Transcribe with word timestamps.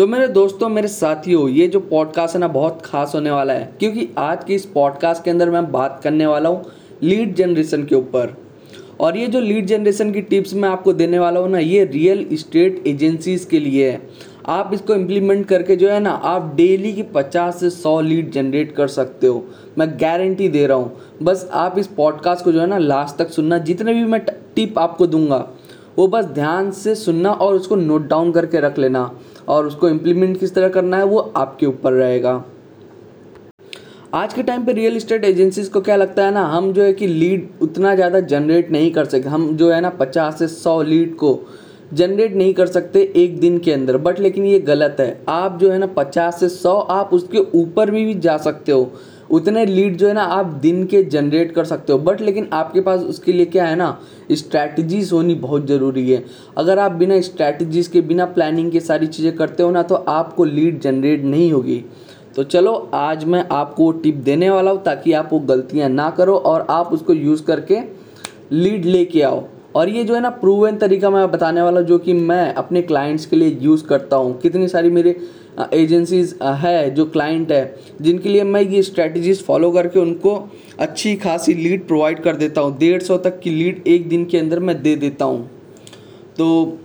सो 0.00 0.06
मेरे 0.06 0.28
दोस्तों, 0.28 0.68
मेरे 0.68 0.88
साथियों, 0.88 1.48
ये 1.48 1.66
जो 1.68 1.80
पॉडकास्ट 1.80 2.34
है 2.34 2.40
ना, 2.40 2.48
बहुत 2.48 2.82
खास 2.84 3.12
होने 3.14 3.30
वाला 3.30 3.52
है। 3.52 3.72
क्योंकि 3.78 4.08
आज 4.18 4.44
की 4.44 4.54
इस 4.54 4.66
पॉडकास्ट 4.66 5.24
के 5.24 5.30
अंदर 5.30 5.50
मैं 5.50 5.72
बात 5.72 6.00
करने 6.04 6.26
वाला 6.26 6.48
हूँ 6.48 6.64
लीड 7.02 7.34
जनरेशन 7.34 7.84
के 7.84 7.94
ऊपर। 7.94 8.36
और 9.00 9.16
ये 9.16 9.26
जो 9.26 9.40
लीड 9.40 9.66
जनरेशन 9.66 10.12
की 10.12 10.20
टिप्स 10.20 10.54
मैं 10.54 10.68
आपको 10.68 10.92
देने 10.92 11.18
वाला 11.18 11.40
हूँ 11.40 11.50
ना, 11.50 11.58
ये 11.58 11.84
रियल 11.84 12.26
इस्टेट 12.32 12.86
एजेंसीज 12.86 13.44
के 13.44 13.60
लिए 13.60 13.90
है। 13.90 14.08
आप 14.46 14.70
इसको 14.74 14.94
इम्प्लीमेंट 14.94 15.46
करके 15.46 15.76
जो 15.76 15.88
है 15.88 16.00
ना, 16.00 16.10
आप 16.10 16.54
डेली 16.56 16.92
की 16.92 17.02
50 17.02 17.60
से 17.60 17.70
100 17.70 18.00
लीड 18.00 18.30
जनरेट 18.30 18.72
कर 18.72 18.88
सकते 18.88 19.26
हो। 19.26 19.46
मैं 19.78 19.88
गारंटी 20.00 20.48
दे 20.48 20.66
रहा 20.66 20.76
हूँ। 20.76 20.96
बस 21.22 21.50
आप 21.52 21.78
इस 21.78 21.86
पॉडकास्ट 21.86 22.44
को 22.44 22.52
जो 22.52 22.60
है 22.60 22.66
ना 22.66 22.78
लास्ट 22.78 23.16
तक 23.16 23.28
सुनना। 23.28 23.58
जितने 23.58 23.94
भी 23.94 24.04
मैं 24.04 24.20
टिप 24.56 24.78
आपको 24.78 25.06
दूँगा 25.06 25.50
वो 25.98 26.06
बस 26.08 26.24
ध्यान 26.26 26.70
से 26.72 26.94
सुनना 26.94 27.32
और 27.32 27.54
उसको 27.54 27.76
नोट 27.76 28.06
डाउन 28.08 28.32
करके 28.32 28.60
रख 28.60 28.78
लेना 28.78 29.10
और 29.48 29.66
उसको 29.66 29.88
इम्प्लीमेंट 29.88 30.38
किस 30.40 30.54
तरह 30.54 30.68
करना 30.68 30.96
है 30.96 31.04
वो 31.04 31.18
आपके 31.36 31.66
ऊपर 31.66 31.92
रहेगा। 31.92 32.42
आज 34.14 34.34
के 34.34 34.42
टाइम 34.42 34.64
पे 34.64 34.72
रियल 34.72 34.96
इस्टेट 34.96 35.24
एजेंसीज 35.24 35.68
को 35.68 35.80
क्या 35.80 35.96
लगता 35.96 36.24
है 36.24 36.30
ना 36.30 36.44
हम 36.46 36.72
जो 36.72 36.82
है 36.82 36.92
कि 36.92 37.06
लीड 37.06 37.48
उतना 37.62 37.94
ज़्यादा 37.94 38.20
जनरेट 38.22 38.70
नहीं 38.72 38.90
कर 38.92 39.04
सकते 39.04 39.28
हम 39.28 39.56
जो 39.56 39.70
है 39.72 39.80
ना 39.80 39.90
पचास 39.90 40.38
से 40.38 40.48
सौ 40.48 40.80
लीड 40.82 41.14
को 41.16 41.38
जनरेट 41.94 42.34
नहीं 42.36 42.54
कर 42.54 42.66
सकते 42.66 43.00
एक 43.16 43.38
दिन 43.40 43.58
के 43.58 43.72
अंदर। 43.72 43.96
बट 43.98 44.18
लेकिन 44.20 44.44
ये 44.46 44.58
गलत 44.60 44.96
है। 45.00 45.20
आप 45.28 45.58
जो 45.60 45.70
है 45.70 45.78
ना 45.78 45.86
पचास 45.96 46.40
से 46.40 46.48
सौ 46.48 46.74
आप 46.90 47.14
उसके 47.14 47.38
ऊपर 47.54 47.90
भी, 47.90 48.04
भी 48.04 48.14
जा 48.16 48.36
सकते 48.38 48.72
हो। 48.72 48.90
उतने 49.30 49.64
लीड 49.66 49.96
जो 49.96 50.08
है 50.08 50.14
ना 50.14 50.22
आप 50.22 50.46
दिन 50.62 50.84
के 50.86 51.02
जनरेट 51.04 51.52
कर 51.52 51.64
सकते 51.64 51.92
हो। 51.92 51.98
बट 51.98 52.20
लेकिन 52.20 52.48
आपके 52.52 52.80
पास 52.80 53.00
उसके 53.02 53.32
लिए 53.32 53.46
क्या 53.46 53.66
है 53.66 53.76
ना 53.76 53.96
स्ट्रैटेजीज 54.32 55.12
होनी 55.12 55.34
बहुत 55.36 55.66
ज़रूरी 55.66 56.10
है। 56.10 56.24
अगर 56.58 56.78
आप 56.78 56.92
बिना 56.92 57.20
स्ट्रैटेजीज 57.20 57.88
के, 57.88 58.00
बिना 58.00 58.26
प्लानिंग 58.26 58.70
के 58.72 58.80
सारी 58.80 59.06
चीज़ें 59.06 59.34
करते 59.36 59.62
हो 59.62 59.70
ना 59.70 59.82
तो 59.82 59.94
आपको 59.94 60.44
लीड 60.44 60.80
जनरेट 60.80 61.24
नहीं 61.24 61.52
होगी। 61.52 61.84
तो 62.36 62.42
चलो, 62.44 62.72
आज 62.94 63.24
मैं 63.24 63.44
आपको 63.52 63.90
टिप 63.92 64.14
देने 64.16 64.50
वाला 64.50 64.70
हूँ 64.70 64.82
ताकि 64.82 65.12
आप 65.12 65.28
वो 65.32 65.38
गलतियाँ 65.40 65.88
ना 65.88 66.10
करो 66.10 66.36
और 66.36 66.66
आप 66.70 66.92
उसको 66.92 67.14
यूज़ 67.14 67.42
करके 67.44 67.80
लीड 68.52 68.84
लेके 68.84 69.22
आओ। 69.22 69.42
और 69.76 69.88
ये 69.88 70.02
जो 70.04 70.14
है 70.14 70.20
ना 70.20 70.30
प्रूवन 70.30 70.76
तरीका 70.76 71.10
मैं 71.10 71.30
बताने 71.30 71.62
वाला 71.62 71.80
जो 71.80 71.98
कि 71.98 72.12
मैं 72.12 72.54
अपने 72.54 72.82
क्लाइंट्स 72.82 73.26
के 73.26 73.36
लिए 73.36 73.58
यूज़ 73.60 73.84
करता 73.84 74.16
हूँ। 74.16 74.38
कितनी 74.40 74.68
सारी 74.68 74.90
मेरे 74.90 75.16
एजेंसीज 75.72 76.34
है, 76.42 76.90
जो 76.90 77.04
क्लाइंट 77.06 77.52
है, 77.52 77.74
जिनके 78.00 78.28
लिए 78.28 78.44
मैं 78.44 78.60
ये 78.62 78.82
स्ट्रेटजीज 78.82 79.44
फॉलो 79.44 79.70
करके 79.70 80.00
उनको 80.00 80.34
अच्छी 80.78 81.16
खासी 81.16 81.54
लीड 81.54 81.86
प्रोवाइड 81.86 82.20
कर 82.22 82.36
देता 82.36 82.60
हूँ। 82.60 82.76
डेढ़ 82.78 83.02
सौ 83.02 83.16
तक 83.18 83.40
की 83.40 83.50
लीड 83.50 83.82
एक 83.86 84.08
दिन 84.08 84.24
के 84.24 84.38
अंदर 84.38 84.58
मैं 84.58 84.80
दे 84.82 84.94
देता 84.96 85.24
हूँ। 85.24 85.48
तो 86.38 86.78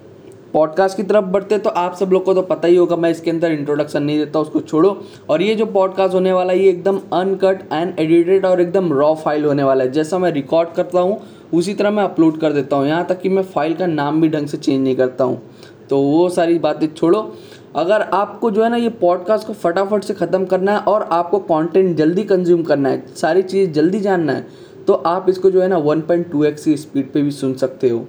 पॉडकास्ट 0.53 0.97
की 0.97 1.03
तरफ़ 1.03 1.25
बढ़ते 1.25 1.57
तो 1.57 1.69
आप 1.71 1.95
सब 1.95 2.09
लोग 2.11 2.23
को 2.25 2.33
तो 2.33 2.41
पता 2.41 2.67
ही 2.67 2.75
होगा, 2.75 2.95
मैं 2.95 3.09
इसके 3.11 3.31
अंदर 3.31 3.51
इंट्रोडक्शन 3.51 4.03
नहीं 4.03 4.17
देता, 4.17 4.39
उसको 4.39 4.61
छोड़ो। 4.61 4.97
और 5.29 5.41
ये 5.41 5.55
जो 5.55 5.65
पॉडकास्ट 5.65 6.13
होने 6.13 6.33
वाला 6.33 6.53
है, 6.53 6.59
ये 6.59 6.69
एकदम 6.69 6.99
अनकट 7.13 7.63
एंड 7.73 7.99
एडिटेड 7.99 8.45
और 8.45 8.61
एकदम 8.61 8.91
रॉ 8.93 9.13
फ़ाइल 9.15 9.45
होने 9.45 9.63
वाला 9.63 9.83
है। 9.83 9.91
जैसा 9.91 10.17
मैं 10.17 10.31
रिकॉर्ड 10.31 10.69
करता 10.69 10.99
हूँ, 10.99 11.19
उसी 11.53 11.73
तरह 11.73 11.91
मैं 11.91 12.03
अपलोड 12.03 12.39
कर 12.39 12.53
देता 12.53 12.75
हूँ। 12.75 12.87
यहाँ 12.87 13.05
तक 13.05 13.21
कि 13.21 13.29
मैं 13.29 13.43
फ़ाइल 13.43 13.73
का 13.73 13.87
नाम 13.87 14.21
भी 14.21 14.29
ढंग 14.29 14.47
से 14.47 14.57
चेंज 14.57 14.83
नहीं 14.83 14.95
करता 14.95 15.23
हूँ। 15.23 15.41
तो 15.89 15.99
वो 16.01 16.27
सारी 16.29 16.57
बातें 16.59 16.87
छोड़ो। 16.87 17.21
अगर 17.75 18.01
आपको 18.01 18.49
जो 18.51 18.63
है 18.63 18.69
ना 18.69 18.77
ये 18.77 18.89
पॉडकास्ट 18.89 19.47
को 19.47 19.53
फटाफट 19.53 20.03
से 20.03 20.13
ख़त्म 20.13 20.45
करना 20.45 20.71
है 20.71 20.79
और 20.79 21.01
आपको 21.11 21.39
कंटेंट 21.39 21.95
जल्दी 21.97 22.23
कंज्यूम 22.23 22.61
करना 22.63 22.89
है, 22.89 23.03
सारी 23.15 23.41
चीज़ 23.41 23.71
जल्दी 23.71 23.99
जानना 23.99 24.33
है 24.33 24.47
तो 24.87 24.93
आप 24.93 25.29
इसको 25.29 25.51
जो 25.51 25.61
है 25.61 25.67
ना 25.67 25.77
1.2x 25.77 26.45
एक्स 26.45 26.63
की 26.65 26.75
स्पीड 26.77 27.11
पे 27.11 27.21
भी 27.21 27.31
सुन 27.31 27.53
सकते 27.53 27.89
हो। 27.89 28.05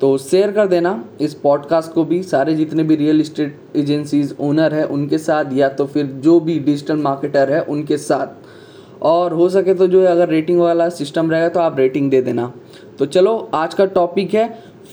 तो 0.00 0.16
शेयर 0.18 0.52
कर 0.52 0.66
देना 0.66 1.04
इस 1.20 1.34
पॉडकास्ट 1.34 1.92
को 1.92 2.04
भी, 2.04 2.22
सारे 2.22 2.54
जितने 2.54 2.82
भी 2.82 2.96
रियल 2.96 3.20
इस्टेट 3.20 3.58
एजेंसीज 3.76 4.34
ओनर 4.40 4.74
है, 4.74 4.84
उनके 4.86 5.18
साथ 5.18 5.52
या 5.52 5.68
तो 5.68 5.86
फिर 5.86 6.06
जो 6.06 6.38
भी 6.40 6.58
डिजिटल 6.58 6.96
मार्केटर 6.96 7.52
है, 7.52 7.60
उनके 7.62 7.96
साथ। 7.98 9.02
और 9.02 9.32
हो 9.32 9.48
सके 9.48 9.74
तो 9.74 9.86
जो 9.86 10.00
है 10.00 10.06
अगर 10.06 10.28
रेटिंग 10.28 10.60
वाला 10.60 10.88
सिस्टम 10.88 11.30
रहेगा 11.30 11.48
तो 11.48 11.60
आप 11.60 11.78
रेटिंग 11.78 12.10
दे 12.10 12.20
देना। 12.22 12.52
तो 12.98 13.06
चलो, 13.06 13.50
आज 13.54 13.74
का 13.74 13.84
टॉपिक 13.86 14.34
है 14.34 14.46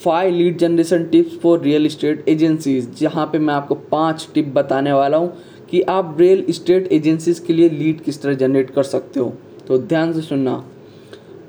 five 0.03 0.33
lead 0.33 0.57
generation 0.57 1.03
tips 1.03 1.38
for 1.39 1.59
real 1.61 1.85
estate 1.85 2.29
agencies 2.29 3.00
जहाँ 3.00 3.25
पे 3.25 3.39
मैं 3.39 3.53
आपको 3.53 3.75
पाँच 3.91 4.28
टिप 4.33 4.53
बताने 4.56 4.94
वाला 4.94 5.17
हूँ 5.17 5.33
कि 5.72 5.81
आप 5.81 6.16
रियल 6.19 6.45
इस्टेट 6.50 6.91
एजेंसीज 6.91 7.39
के 7.39 7.53
लिए 7.53 7.69
लीड 7.69 8.01
किस 8.01 8.22
तरह 8.22 8.33
जनरेट 8.33 8.69
कर 8.69 8.83
सकते 8.83 9.19
हो। 9.19 9.33
तो 9.67 9.78
ध्यान 9.78 10.13
से 10.13 10.22
सुनना। 10.22 10.63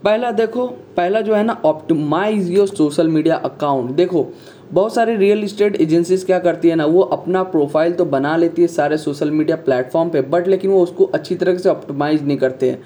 पहला 0.04 0.30
देखो, 0.30 0.66
पहला 0.66 1.20
जो 1.20 1.34
है 1.34 1.42
ना 1.44 1.60
optimize 1.64 2.50
your 2.50 2.66
social 2.68 3.08
media 3.08 3.36
account 3.36 3.90
देखो, 3.90 4.26
बहुत 4.72 4.94
सारे 4.94 5.16
रियल 5.16 5.44
इस्टेट 5.44 5.80
एजेंसीज 5.80 6.24
क्या 6.24 6.38
करती 6.38 6.68
है 6.68 6.74
ना, 6.74 6.86
वो 6.86 7.02
अपना 7.02 7.42
प्रोफ़ाइल 7.44 7.92
तो 7.92 8.04
बना 8.04 8.36
लेती 8.36 8.62
है 8.62 8.68
सारे 8.68 8.98
सोशल 8.98 9.30
मीडिया 9.30 9.56
प्लेटफॉर्म 9.56 10.10
पे 10.10 10.20
बट 10.22 10.48
लेकिन 10.48 10.70
वो 10.70 10.82
उसको 10.82 11.04
अच्छी 11.04 11.34
तरह 11.34 11.58
से 11.58 11.68
ऑप्टिमाइज 11.68 12.26
नहीं 12.26 12.38
करते 12.38 12.70
हैं। 12.70 12.82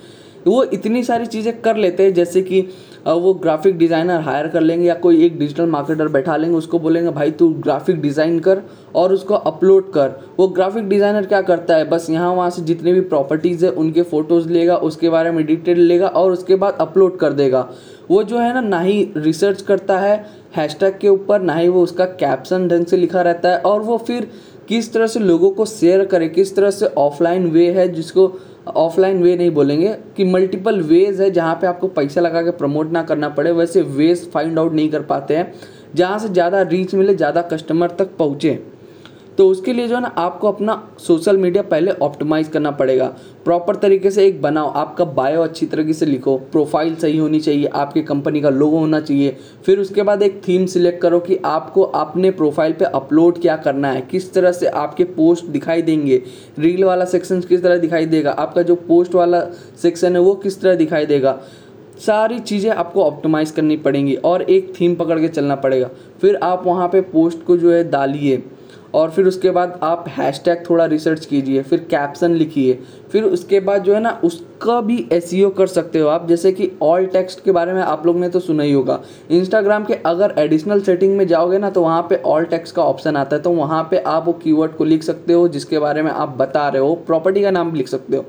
वो 0.47 0.63
इतनी 0.65 1.03
सारी 1.05 1.27
चीज़ें 1.27 1.61
कर 1.61 1.77
लेते 1.77 2.03
हैं, 2.03 2.13
जैसे 2.15 2.43
कि 2.43 2.61
वो 3.01 3.33
ग्राफिक 3.35 3.77
डिज़ाइनर 3.79 4.21
हायर 4.21 4.47
कर 4.49 4.61
लेंगे 4.61 4.87
या 4.87 4.95
कोई 4.97 5.25
एक 5.25 5.39
डिजिटल 5.39 5.67
मार्केटर 5.67 6.09
बैठा 6.09 6.37
लेंगे, 6.37 6.57
उसको 6.57 6.79
बोलेंगे, 6.79 7.11
भाई 7.11 7.31
तू 7.33 7.49
ग्राफिक 7.59 8.01
डिज़ाइन 8.01 8.39
कर 8.41 8.63
और 8.95 9.13
उसको 9.13 9.35
अपलोड 9.35 9.91
कर। 9.93 10.11
वो 10.39 10.49
ग्राफिक 10.49 10.89
डिज़ाइनर 10.89 11.27
क्या 11.27 11.41
करता 11.43 11.77
है? 11.77 11.89
बस 11.91 12.09
यहाँ 12.11 12.33
वहाँ 12.35 12.51
से 12.51 12.63
जितने 12.63 12.93
भी 12.93 13.01
प्रॉपर्टीज़ 13.03 13.65
है, 13.65 13.71
उनके 13.73 14.03
फ़ोटोज़ 14.03 14.49
लेगा, 14.49 14.77
उसके 14.77 15.09
बारे 15.09 15.31
में 15.31 15.45
डिटेल 15.47 15.81
लेगा 15.81 16.09
और 16.09 16.33
उसके 16.33 16.57
बाद 16.57 16.77
अपलोड 16.81 17.19
कर 17.19 17.33
देगा। 17.33 17.69
वो 18.11 18.23
जो 18.23 18.39
है 18.39 18.53
ना 18.55 18.61
ना 18.61 18.81
ही 18.81 19.03
रिसर्च 19.17 19.63
करता 19.63 19.99
है 19.99 20.15
हैशटैग 20.57 20.99
के 20.99 21.09
ऊपर, 21.09 21.41
ना 21.41 21.55
ही 21.55 21.69
वो 21.69 21.83
उसका 21.83 22.05
कैप्शन 22.05 22.69
ढंग 22.69 22.87
से 22.87 22.97
लिखा 22.97 23.23
रहता 23.23 23.51
है 23.51 23.59
और 23.61 23.83
वो 23.83 23.99
फिर 23.99 24.31
किस 24.69 24.93
तरह 24.93 25.07
से 25.07 25.21
लोगों 25.21 25.51
को 25.51 25.65
शेयर 25.67 26.05
करे, 26.05 26.29
किस 26.29 26.55
तरह 26.57 26.71
से 26.71 26.87
ऑफलाइन 26.99 27.47
वे 27.47 27.71
है 27.73 27.89
जिसको 27.89 28.27
ऑफलाइन 28.67 29.23
वे 29.23 29.37
नहीं 29.37 29.51
बोलेंगे 29.51 29.95
कि 30.17 30.25
मल्टीपल 30.25 30.81
वेज 30.83 31.21
है 31.21 31.31
जहाँ 31.31 31.55
पे 31.55 31.67
आपको 31.67 31.89
पैसा 31.89 32.21
लगा 32.21 32.43
के 32.43 32.51
प्रमोट 32.51 32.91
ना 32.93 33.03
करना 33.03 33.29
पड़े, 33.29 33.53
वैसे 33.53 33.83
वेज 33.83 34.31
फाइंड 34.31 34.59
आउट 34.59 34.73
नहीं 34.73 34.91
कर 34.91 35.03
पाते 35.03 35.37
हैं। 35.37 35.53
जहाँ 35.95 36.19
से 36.19 36.29
ज़्यादा 36.29 36.63
रीच 36.63 36.95
मिले, 36.95 37.15
ज़्यादा 37.15 37.43
कस्टमर 37.43 37.91
तक 37.91 38.17
पहुँचे। 38.17 38.63
तो 39.41 39.47
उसके 39.49 39.73
लिए 39.73 39.87
जो 39.89 39.95
है 39.95 40.01
ना, 40.01 40.09
आपको 40.09 40.49
अपना 40.49 40.73
सोशल 40.99 41.37
मीडिया 41.37 41.63
पहले 41.63 41.91
ऑप्टिमाइज 42.03 42.49
करना 42.49 42.71
पड़ेगा। 42.71 43.07
प्रॉपर 43.45 43.77
तरीके 43.77 44.11
से 44.11 44.27
एक 44.27 44.41
बनाओ, 44.43 44.71
आपका 44.71 45.05
बायो 45.07 45.43
अच्छी 45.43 45.67
तरीके 45.67 45.93
से 45.93 46.07
लिखो 46.07 46.37
प्रोफ़ाइल 46.53 46.95
सही 46.95 47.17
होनी 47.19 47.41
चाहिए, 47.41 47.67
आपकी 47.67 48.03
कंपनी 48.03 48.41
का 48.41 48.51
लोगो 48.51 48.79
होना 48.79 49.01
चाहिए। 49.01 49.37
फिर 49.67 49.81
उसके 49.81 50.03
बाद 50.03 50.23
एक 50.23 50.41
थीम 50.49 50.67
सिलेक्ट 50.67 51.01
करो 51.03 51.21
कि 51.21 51.39
आपको 51.45 51.83
अपने 51.83 52.31
प्रोफ़ाइल 52.33 52.73
पे 52.73 52.85
अपलोड 52.85 53.41
क्या 53.41 53.57
करना 53.59 53.93
है, 53.93 54.01
किस 54.03 54.33
तरह 54.35 54.53
से 54.53 54.67
आपके 54.67 55.05
पोस्ट 55.07 55.47
दिखाई 55.47 55.83
देंगे 55.83 56.23
रील 56.59 56.85
वाला 56.85 57.05
सेक्शन 57.07 57.41
किस 57.41 57.63
तरह 57.63 57.79
दिखाई 57.79 58.07
देगा, 58.07 58.31
आपका 58.31 58.63
जो 58.63 58.75
पोस्ट 58.77 59.15
वाला 59.15 59.41
सेक्शन 59.83 60.17
है 60.17 60.23
वो 60.23 60.35
किस 60.35 60.61
तरह 60.61 60.75
दिखाई 60.75 61.07
देगा। 61.07 61.39
सारी 62.01 62.39
चीज़ें 62.41 62.71
आपको 62.73 63.05
ऑप्टिमाइज़ 63.05 63.55
करनी 63.55 63.77
पड़ेंगी 63.79 64.15
और 64.17 64.43
एक 64.43 64.73
थीम 64.81 64.95
पकड़ 64.97 65.21
के 65.21 65.29
चलना 65.29 65.57
पड़ेगा। 65.57 65.91
फिर 66.21 66.37
आप 66.37 66.67
वहाँ 66.67 66.89
पे 66.89 67.01
पोस्ट 67.11 67.45
को 67.45 67.57
जो 67.57 67.73
है 67.73 67.85
डालिए। 67.91 68.43
और 68.95 69.11
फिर 69.11 69.27
उसके 69.27 69.51
बाद 69.51 69.79
आप 69.83 70.05
हैशटैग 70.09 70.65
थोड़ा 70.71 70.85
रिसर्च 70.87 71.27
कीजिए, 71.27 71.63
फिर 71.63 71.79
कैप्शन 71.91 72.35
लिखिए, 72.35 72.79
फिर 73.13 73.25
उसके 73.25 73.61
बाद 73.61 73.83
जो 73.83 73.95
है 73.95 74.01
ना, 74.01 74.11
उसका 74.25 74.81
भी 74.81 74.97
एस 75.13 75.31
e 75.35 75.51
कर 75.57 75.67
सकते 75.67 75.99
हो 75.99 76.09
आप। 76.09 76.27
जैसे 76.29 76.53
कि 76.53 76.71
ऑल 76.83 77.07
टेक्स्ट 77.07 77.45
के 77.45 77.53
बारे 77.53 77.73
में 77.73 77.81
आप 77.83 78.07
लोग 78.07 78.17
ने 78.17 78.29
तो 78.29 78.41
सुना 78.41 78.63
ही 78.63 78.73
होगा। 78.73 79.01
इंस्टाग्राम 79.31 79.85
के 79.85 79.95
अगर 80.07 80.35
एडिशनल 80.39 80.81
सेटिंग 80.81 81.17
में 81.17 81.27
जाओगे 81.27 81.59
ना 81.59 81.71
तो 81.71 81.83
वहाँ 81.83 82.03
पे 82.03 82.17
ऑल 82.27 82.45
टेक्स्ट 82.45 82.75
का 82.75 82.83
ऑप्शन 82.83 83.17
आता 83.17 83.37
है। 83.37 83.43
तो 83.43 83.51
वहाँ 83.53 83.83
पे 83.91 83.99
आप 83.99 84.27
वो 84.27 84.33
कीवर्ड 84.35 84.73
को 84.73 84.85
लिख 84.85 85.03
सकते 85.03 85.33
हो, 85.33 85.49
जिसके 85.49 85.79
बारे 85.79 86.03
में 86.03 86.11
आप 86.11 86.37
बता 86.39 86.69
रहे 86.69 86.83
हो। 86.83 86.95
प्रॉपर्टी 87.07 87.43
का 87.43 87.51
नाम 87.51 87.75
लिख 87.75 87.89
सकते 87.89 88.17
हो। 88.17 88.25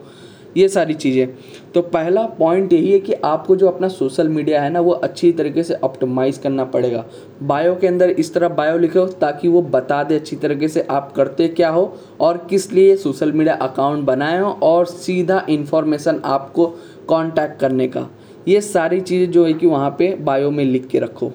ये 0.58 0.68
सारी 0.68 0.94
चीज़ें। 0.94 1.28
तो 1.74 1.82
पहला 1.82 2.26
पॉइंट 2.40 2.74
यही 2.74 2.92
है 2.92 3.00
कि 3.00 3.14
आपको 3.14 3.56
जो 3.56 3.68
अपना 3.68 3.88
सोशल 3.88 4.30
मीडिया 4.30 4.62
है 4.62 4.70
ना, 4.70 4.80
वो 4.80 4.92
अच्छी 4.92 5.32
तरीके 5.32 5.64
से 5.64 5.74
ऑप्टिमाइज़ 5.76 6.40
करना 6.42 6.64
पड़ेगा। 6.66 7.04
बायो 7.44 7.76
के 7.76 7.88
अंदर 7.88 8.10
इस 8.10 8.34
तरह 8.34 8.50
बायो 8.50 8.78
लिखो 8.78 9.06
ताकि 9.22 9.48
वो 9.48 9.62
बता 9.62 10.04
दे 10.04 10.16
अच्छी 10.16 10.36
तरीके 10.36 10.68
से 10.68 10.82
आप 10.82 11.12
करते 11.12 11.48
क्या 11.50 11.70
हो 11.70 11.94
और 12.22 12.46
किस 12.50 12.72
लिए 12.74 12.96
सोशल 12.96 13.32
मीडिया 13.32 13.56
अकाउंट 13.62 14.06
बनाए 14.06 14.40
हो 14.40 14.50
और 14.64 14.86
सीधा 14.86 15.46
इन्फॉर्मेशन 15.50 16.22
आपको 16.26 16.66
कॉन्टैक्ट 17.08 17.60
करने 17.60 17.88
का। 17.88 18.08
ये 18.48 18.62
सारी 18.62 19.02
चीज़ें 19.02 19.32
जो 19.32 19.46
है 19.46 19.54
कि 19.54 19.68
वहाँ 19.68 19.96
पे 20.00 20.14
बायो 20.16 20.52
में 20.52 20.64
लिख 20.66 20.88
के 20.88 21.00
रखो। 21.00 21.32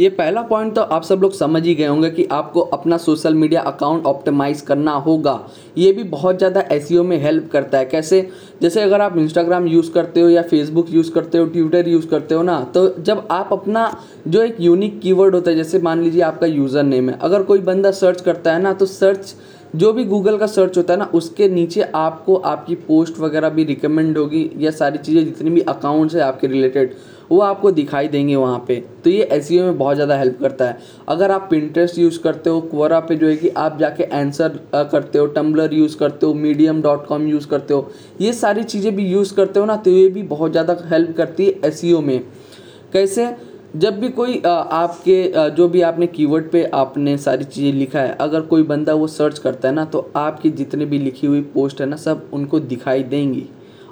ये 0.00 0.08
पहला 0.08 0.42
पॉइंट 0.42 0.74
तो 0.74 0.82
आप 0.82 1.02
सब 1.02 1.20
लोग 1.22 1.32
समझ 1.32 1.62
ही 1.64 1.74
गए 1.74 1.86
होंगे 1.86 2.10
कि 2.10 2.24
आपको 2.32 2.60
अपना 2.60 2.96
सोशल 2.98 3.34
मीडिया 3.34 3.60
अकाउंट 3.62 4.06
ऑप्टिमाइज 4.06 4.60
करना 4.60 4.92
होगा। 4.92 5.38
ये 5.78 5.92
भी 5.92 6.02
बहुत 6.04 6.38
ज़्यादा 6.38 6.60
एस 6.72 6.88
e 6.92 7.04
में 7.04 7.16
हेल्प 7.18 7.48
करता 7.52 7.78
है। 7.78 7.84
कैसे? 7.84 8.20
जैसे 8.62 8.82
अगर 8.82 9.00
आप 9.00 9.18
इंस्टाग्राम 9.18 9.66
यूज़ 9.66 9.90
करते 9.92 10.20
हो 10.20 10.28
या 10.28 10.42
फेसबुक 10.44 10.90
यूज़ 10.90 11.12
करते 11.12 11.38
हो 11.38 11.46
ट्विटर 11.46 11.88
यूज़ 11.88 12.06
करते 12.08 12.34
हो 12.34 12.42
ना 12.42 12.60
तो 12.74 12.88
जब 13.00 13.26
आप 13.30 13.52
अपना 13.52 13.90
जो 14.28 14.42
एक 14.42 14.56
यूनिक 14.60 15.00
कीवर्ड 15.00 15.34
होता 15.34 15.50
है, 15.50 15.56
जैसे 15.56 15.78
मान 15.78 16.02
लीजिए 16.02 16.22
आपका 16.22 16.46
यूज़र 16.46 16.82
नेम 16.82 17.10
है, 17.10 17.18
अगर 17.20 17.42
कोई 17.42 17.58
बंदा 17.60 17.90
सर्च 17.92 18.20
करता 18.20 18.52
है 18.52 18.62
ना 18.62 18.72
तो 18.72 18.86
सर्च 18.88 19.34
जो 19.76 19.92
भी 19.92 20.04
गूगल 20.04 20.36
का 20.38 20.46
सर्च 20.46 20.76
होता 20.76 20.92
है 20.92 20.98
ना, 20.98 21.04
उसके 21.14 21.48
नीचे 21.48 21.82
आपको 21.94 22.34
आपकी 22.36 22.74
पोस्ट 22.82 23.18
वगैरह 23.20 23.48
भी 23.48 23.64
रिकमेंड 23.64 24.18
होगी, 24.18 24.50
या 24.58 24.70
सारी 24.72 24.98
चीज़ें 24.98 25.24
जितनी 25.24 25.50
भी 25.50 25.60
अकाउंट्स 25.62 26.14
है 26.14 26.20
आपके 26.22 26.46
रिलेटेड 26.46 26.94
वो 27.30 27.40
आपको 27.42 27.70
दिखाई 27.72 28.08
देंगे 28.08 28.36
वहाँ 28.36 28.64
पे। 28.68 28.76
तो 29.04 29.10
ये 29.10 29.22
एस 29.32 29.50
में 29.50 29.78
बहुत 29.78 29.94
ज़्यादा 29.94 30.16
हेल्प 30.16 30.38
करता 30.40 30.64
है। 30.64 30.78
अगर 31.08 31.30
आप 31.30 31.46
पिंट्रेस्ट 31.50 31.98
यूज़ 31.98 32.18
करते 32.20 32.50
हो 32.50 32.60
क्वरा 32.62 33.00
पे 33.00 33.16
जो 33.16 33.28
है 33.28 33.36
कि 33.36 33.48
आप 33.48 33.78
जाके 33.78 34.04
आंसर 34.16 34.58
करते 34.74 35.18
हो 35.18 35.26
टम्बलर 35.28 35.74
यूज़ 35.74 35.96
करते 35.98 36.26
हो 36.26 36.34
मीडियम 36.36 36.82
डॉट 36.82 37.06
कॉम 37.06 37.26
यूज़ 37.28 37.48
करते 37.48 37.74
हो, 37.74 37.90
ये 38.20 38.32
सारी 38.34 38.62
चीज़ें 38.64 38.94
भी 38.96 39.06
यूज़ 39.06 39.34
करते 39.34 39.60
हो 39.60 39.66
ना 39.66 39.76
तो 39.78 39.90
ये 39.90 40.08
भी 40.08 40.22
बहुत 40.24 40.52
ज़्यादा 40.52 40.76
हेल्प 40.86 41.16
करती 41.16 41.46
है 41.46 41.60
एस 41.64 41.82
में। 41.84 42.20
कैसे? 42.92 43.34
जब 43.76 43.98
भी 44.00 44.08
कोई 44.10 44.36
आपके 44.46 45.50
जो 45.50 45.66
भी 45.68 45.80
आपने 45.82 46.06
कीवर्ड 46.06 46.50
पे 46.50 46.62
आपने 46.74 47.16
सारी 47.18 47.44
चीज़ें 47.44 47.72
लिखा 47.72 48.00
है, 48.00 48.16
अगर 48.16 48.40
कोई 48.42 48.62
बंदा 48.64 48.94
वो 48.94 49.06
सर्च 49.08 49.38
करता 49.38 49.68
है 49.68 49.74
ना 49.74 49.84
तो 49.86 50.10
आपकी 50.16 50.50
जितने 50.52 50.86
भी 50.86 50.98
लिखी 50.98 51.26
हुई 51.26 51.40
पोस्ट 51.54 51.80
है 51.80 51.86
ना, 51.86 51.96
सब 51.96 52.28
उनको 52.32 52.60
दिखाई 52.62 53.02
देंगी। 53.04 53.46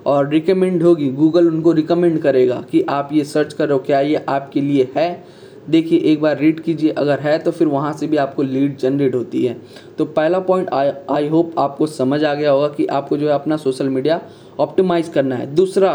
और 0.07 0.29
रिकमेंड 0.29 0.83
होगी। 0.83 1.09
गूगल 1.11 1.49
उनको 1.49 1.73
रिकमेंड 1.73 2.19
करेगा 2.19 2.61
कि 2.71 2.85
आप 2.91 3.09
ये 3.13 3.25
सर्च 3.27 3.53
करो, 3.53 3.79
क्या 3.79 4.01
ये 4.01 4.25
आपके 4.29 4.61
लिए 4.61 4.89
है? 4.97 5.25
देखिए, 5.69 5.99
एक 6.01 6.21
बार 6.21 6.39
रीड 6.39 6.61
कीजिए। 6.61 6.91
अगर 6.93 7.21
है 7.21 7.39
तो 7.39 7.51
फिर 7.51 7.69
वहाँ 7.69 7.93
से 7.93 8.07
भी 8.07 8.17
आपको 8.17 8.43
लीड 8.43 8.77
जनरेट 8.79 9.15
होती 9.15 9.45
है। 9.45 9.57
तो 9.99 10.05
पहला 10.07 10.39
पॉइंट 10.41 10.71
आई 10.71 11.29
होप 11.29 11.59
आपको 11.59 11.87
समझ 11.89 12.23
आ 12.25 12.33
गया 12.35 12.51
होगा 12.51 12.69
कि 12.69 12.87
आपको 12.89 13.17
जो 13.17 13.29
है 13.29 13.35
अपना 13.35 13.57
सोशल 13.59 13.89
मीडिया 13.89 14.21
ऑप्टिमाइज 14.61 15.09
करना 15.09 15.37
है। 15.37 15.55
दूसरा 15.55 15.95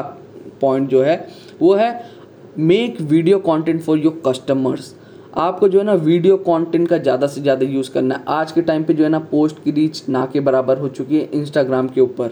पॉइंट 0.62 0.90
जो 0.90 1.02
है, 1.04 1.28
वो 1.62 1.74
है 1.76 2.18
make 2.60 3.02
video 3.02 3.40
content 3.40 3.82
for 3.82 3.98
your 3.98 4.22
customers 4.28 4.96
आपको 5.36 5.68
जो 5.68 5.80
है 5.80 5.86
ना 5.86 5.94
वीडियो 5.94 6.38
कंटेंट 6.40 6.88
का 6.88 6.98
ज़्यादा 6.98 7.28
से 7.28 7.42
ज़्यादा 7.42 7.66
यूज़ 7.66 7.92
करना 7.92 8.16
है। 8.16 8.24
आज 8.28 8.52
के 8.52 8.62
टाइम 8.62 8.84
पे 8.84 8.94
जो 8.94 9.04
है 9.04 9.10
ना 9.10 9.20
पोस्ट 9.32 9.64
की 9.64 9.72
रीच 9.72 10.04
ना 10.10 10.26
के 10.34 10.40
बराबर 10.40 10.78
हो 10.78 10.88
चुकी 10.90 11.18
है 11.18 11.30
इंस्टाग्राम 11.34 11.88
के 11.88 12.02
ऊपर। 12.02 12.32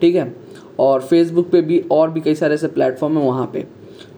ठीक 0.00 0.14
है? 0.14 0.24
और 0.80 1.00
फेसबुक 1.02 1.50
पे 1.50 1.60
भी 1.62 1.78
और 1.92 2.10
भी 2.10 2.20
कई 2.20 2.34
सारे 2.34 2.54
ऐसे 2.54 2.68
प्लेटफॉर्म 2.68 3.18
हैं 3.18 3.24
वहाँ 3.24 3.50
पे। 3.52 3.66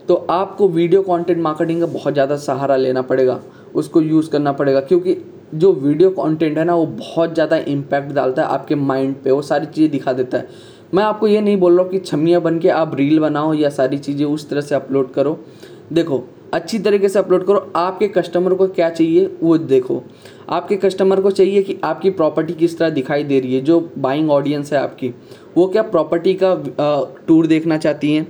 तो 0.09 0.15
आपको 0.31 0.69
वीडियो 0.71 1.03
कंटेंट 1.03 1.39
मार्केटिंग 1.39 1.81
का 1.81 1.87
बहुत 1.89 2.13
ज़्यादा 2.15 2.37
सहारा 2.39 2.77
लेना 2.77 3.03
पड़ेगा, 3.03 3.41
उसको 3.75 4.01
यूज़ 4.01 4.31
करना 4.31 4.53
पड़ेगा, 4.53 4.81
क्योंकि 4.81 5.17
जो 5.55 5.73
वीडियो 5.73 6.11
कंटेंट 6.11 6.59
है 6.59 6.65
ना, 6.65 6.75
वो 6.75 6.87
बहुत 6.87 7.35
ज़्यादा 7.35 7.57
इम्पैक्ट 7.59 8.13
डालता 8.13 8.43
है 8.43 8.49
आपके 8.49 8.75
माइंड 8.75 9.15
पे, 9.15 9.31
वो 9.31 9.43
सारी 9.43 9.67
चीज़ें 9.67 9.91
दिखा 9.91 10.13
देता 10.13 10.39
है। 10.39 10.49
मैं 10.95 11.03
आपको 11.05 11.29
ये 11.29 11.41
नहीं 11.41 11.57
बोल 11.57 11.73
रहा 11.73 11.83
हूँ 11.83 11.91
कि 11.91 11.99
छमिया 12.01 12.41
बन 12.41 12.59
के 12.59 12.69
आप 12.71 12.95
रील 12.95 13.19
बनाओ 13.21 13.53
या 13.55 13.71
सारी 13.71 13.99
चीज़ें 13.99 14.25
उस 14.27 14.49
तरह 14.51 14.61
से 14.61 14.75
अपलोड 14.75 15.13
करो। 15.13 15.39
देखो 15.93 16.25
अच्छी 16.53 16.79
तरीके 16.79 17.09
से 17.09 17.19
अपलोड 17.19 17.47
करो। 17.47 17.73
आपके 17.77 18.09
कस्टमर 18.09 18.55
को 18.55 18.67
क्या 18.69 18.89
चाहिए, 18.91 19.27
वो 19.43 19.57
देखो। 19.59 20.03
आपके 20.51 20.77
कस्टमर 20.77 21.21
को 21.21 21.31
चाहिए 21.31 21.63
कि 21.63 21.79
आपकी 21.85 22.11
प्रॉपर्टी 22.13 22.53
किस 22.55 22.79
तरह 22.79 22.91
दिखाई 22.91 23.25
दे 23.25 23.39
रही 23.41 23.55
है, 23.55 23.61
जो 23.61 23.93
बाइंग 23.99 24.31
ऑडियंस 24.31 24.73
है 24.73 24.79
आपकी। 24.79 25.15
वो 25.57 25.67
क्या 25.69 25.83
प्रॉपर्टी 25.85 26.35
का 26.43 26.55
टूर 27.29 27.47
देखना 27.47 27.77
चाहती 27.79 28.15
हैं? 28.15 28.27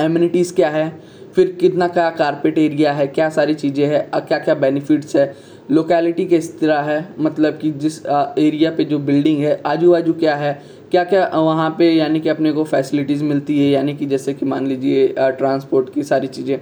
एम्यूनिटीज़ 0.00 0.54
क्या 0.54 0.68
है? 0.70 1.00
फिर 1.34 1.56
कितना 1.60 1.88
क्या 1.88 2.08
कारपेट 2.12 2.58
एरिया 2.58 2.92
है? 2.92 3.06
क्या 3.08 3.28
सारी 3.30 3.54
चीज़ें 3.54 3.86
हैं? 3.86 4.08
क्या 4.18 4.38
क्या 4.38 4.54
बेनिफिट्स 4.56 5.16
है? 5.16 5.34
लोकेलिटी 5.70 6.24
किस 6.26 6.58
तरह 6.60 6.80
है? 6.80 7.14
मतलब 7.18 7.58
कि 7.58 7.70
जिस 7.72 7.98
एरिया 8.06 8.70
पे 8.70 8.84
जो 8.84 8.98
बिल्डिंग 9.00 9.42
है 9.42 9.60
आजू 9.66 9.90
बाजू 9.92 10.12
क्या 10.14 10.34
है? 10.36 10.60
क्या 10.90 11.04
क्या 11.04 11.26
वहाँ 11.34 11.68
पे 11.78 11.90
यानी 11.90 12.20
कि 12.20 12.28
अपने 12.28 12.52
को 12.52 12.64
फैसिलिटीज़ 12.64 13.22
मिलती 13.24 13.58
है? 13.58 13.70
यानी 13.70 13.94
कि 13.94 14.06
जैसे 14.06 14.34
कि 14.34 14.46
मान 14.46 14.66
लीजिए 14.66 15.06
ट्रांसपोर्ट 15.18 15.92
की 15.94 16.02
सारी 16.04 16.26
चीज़ें। 16.28 16.58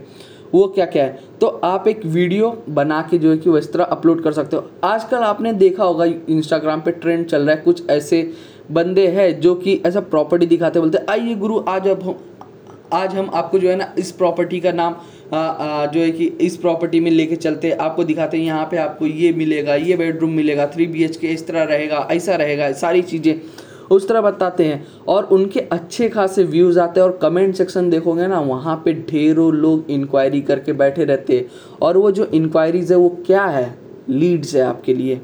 वो 0.54 0.66
क्या 0.66 0.86
क्या 0.86 1.04
है? 1.04 1.18
तो 1.40 1.46
आप 1.46 1.88
एक 1.88 2.04
वीडियो 2.04 2.62
बना 2.68 3.08
के 3.10 3.18
जो 3.18 3.30
है 3.30 3.36
कि 3.38 3.50
वो 3.50 3.58
इस 3.58 3.72
तरह 3.72 3.84
अपलोड 3.84 4.22
कर 4.22 4.32
सकते 4.32 4.56
हो। 4.56 4.70
आजकल 4.84 5.16
आपने 5.16 5.52
देखा 5.52 5.84
होगा 5.84 6.04
इंस्टाग्राम 6.04 6.80
पे 6.80 6.90
ट्रेंड 6.90 7.26
चल 7.26 7.42
रहा 7.42 7.56
है 7.56 7.62
कुछ 7.62 7.90
ऐसे 7.90 8.30
बंदे 8.70 9.06
हैं 9.08 9.40
जो 9.40 9.54
कि 9.54 9.82
ऐसा 9.86 10.00
प्रॉपर्टी 10.00 10.46
दिखाते 10.46 10.80
बोलते 10.80 10.98
आइए 11.08 11.34
गुरु 11.34 11.60
आज 11.68 11.88
अब 11.88 12.02
हम 12.02 12.18
आज 12.92 13.14
हम 13.14 13.30
आपको 13.34 13.58
जो 13.58 13.68
है 13.68 13.76
ना 13.76 13.94
इस 13.98 14.10
प्रॉपर्टी 14.12 14.60
का 14.60 14.72
नाम 14.72 14.96
आ, 15.32 15.38
आ, 15.38 15.86
जो 15.86 16.00
है 16.00 16.10
कि 16.10 16.26
इस 16.26 16.56
प्रॉपर्टी 16.56 17.00
में 17.00 17.10
लेके 17.10 17.36
चलते 17.36 17.70
आपको 17.70 18.04
दिखाते 18.04 18.38
हैं 18.38 18.44
यहाँ 18.44 18.68
पे 18.70 18.76
आपको 18.76 19.06
ये 19.06 19.32
मिलेगा 19.32 19.74
ये 19.74 19.96
बेडरूम 19.96 20.30
मिलेगा 20.30 20.66
थ्री 20.66 20.86
बी 20.86 21.08
के 21.08 21.26
इस 21.26 21.46
तरह 21.46 21.62
रहेगा 21.62 22.08
ऐसा 22.10 22.34
रहेगा 22.34 22.72
सारी 22.72 23.02
चीज़ें। 23.02 23.40
उस 23.90 24.08
तरह 24.08 24.20
बताते 24.20 24.64
हैं। 24.64 24.86
और 25.08 25.24
उनके 25.24 25.60
अच्छे 25.60 26.08
खासे 26.08 26.44
व्यूज़ 26.44 26.80
आते 26.80 27.00
हैं 27.00 27.06
और 27.06 27.18
कमेंट 27.22 27.54
सेक्शन 27.54 27.90
देखोगे 27.90 28.26
ना, 28.26 28.40
वहाँ 28.40 28.82
पे 28.84 28.92
ढेरों 29.10 29.52
लोग 29.52 29.90
इंक्वायरी 29.90 30.40
करके 30.40 30.72
बैठे 30.72 31.04
रहते 31.04 31.36
हैं। 31.36 31.46
और 31.82 31.96
वो 31.96 32.10
जो 32.10 32.24
इंक्वायरीज 32.24 32.92
है, 32.92 32.98
वो 32.98 33.08
क्या 33.26 33.44
है? 33.44 33.74
लीड्स 34.08 34.54
है 34.54 34.62
आपके 34.62 34.94
लिए। 34.94 35.20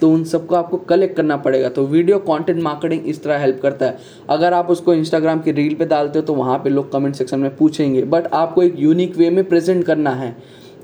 तो 0.00 0.10
उन 0.10 0.22
सबको 0.24 0.54
आपको 0.56 0.76
कलेक्ट 0.76 1.16
करना 1.16 1.36
पड़ेगा। 1.36 1.68
तो 1.68 1.84
वीडियो 1.86 2.18
कंटेंट 2.18 2.62
मार्केटिंग 2.62 3.06
इस 3.06 3.22
तरह 3.22 3.38
हेल्प 3.38 3.58
करता 3.62 3.86
है। 3.86 3.98
अगर 4.30 4.52
आप 4.52 4.70
उसको 4.70 4.94
इंस्टाग्राम 4.94 5.40
की 5.40 5.52
रील 5.52 5.74
पे 5.74 5.84
डालते 5.84 6.18
हो 6.18 6.24
तो 6.24 6.34
वहाँ 6.34 6.58
पे 6.58 6.70
लोग 6.70 6.90
कमेंट 6.92 7.14
सेक्शन 7.14 7.40
में 7.40 7.56
पूछेंगे। 7.56 8.02
बट 8.02 8.26
आपको 8.26 8.62
एक 8.62 8.74
यूनिक 8.78 9.16
वे 9.16 9.30
में 9.30 9.44
प्रेजेंट 9.44 9.84
करना 9.84 10.10
है 10.10 10.36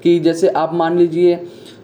कि 0.02 0.18
जैसे 0.20 0.48
आप 0.48 0.74
मान 0.74 0.98
लीजिए 0.98 1.38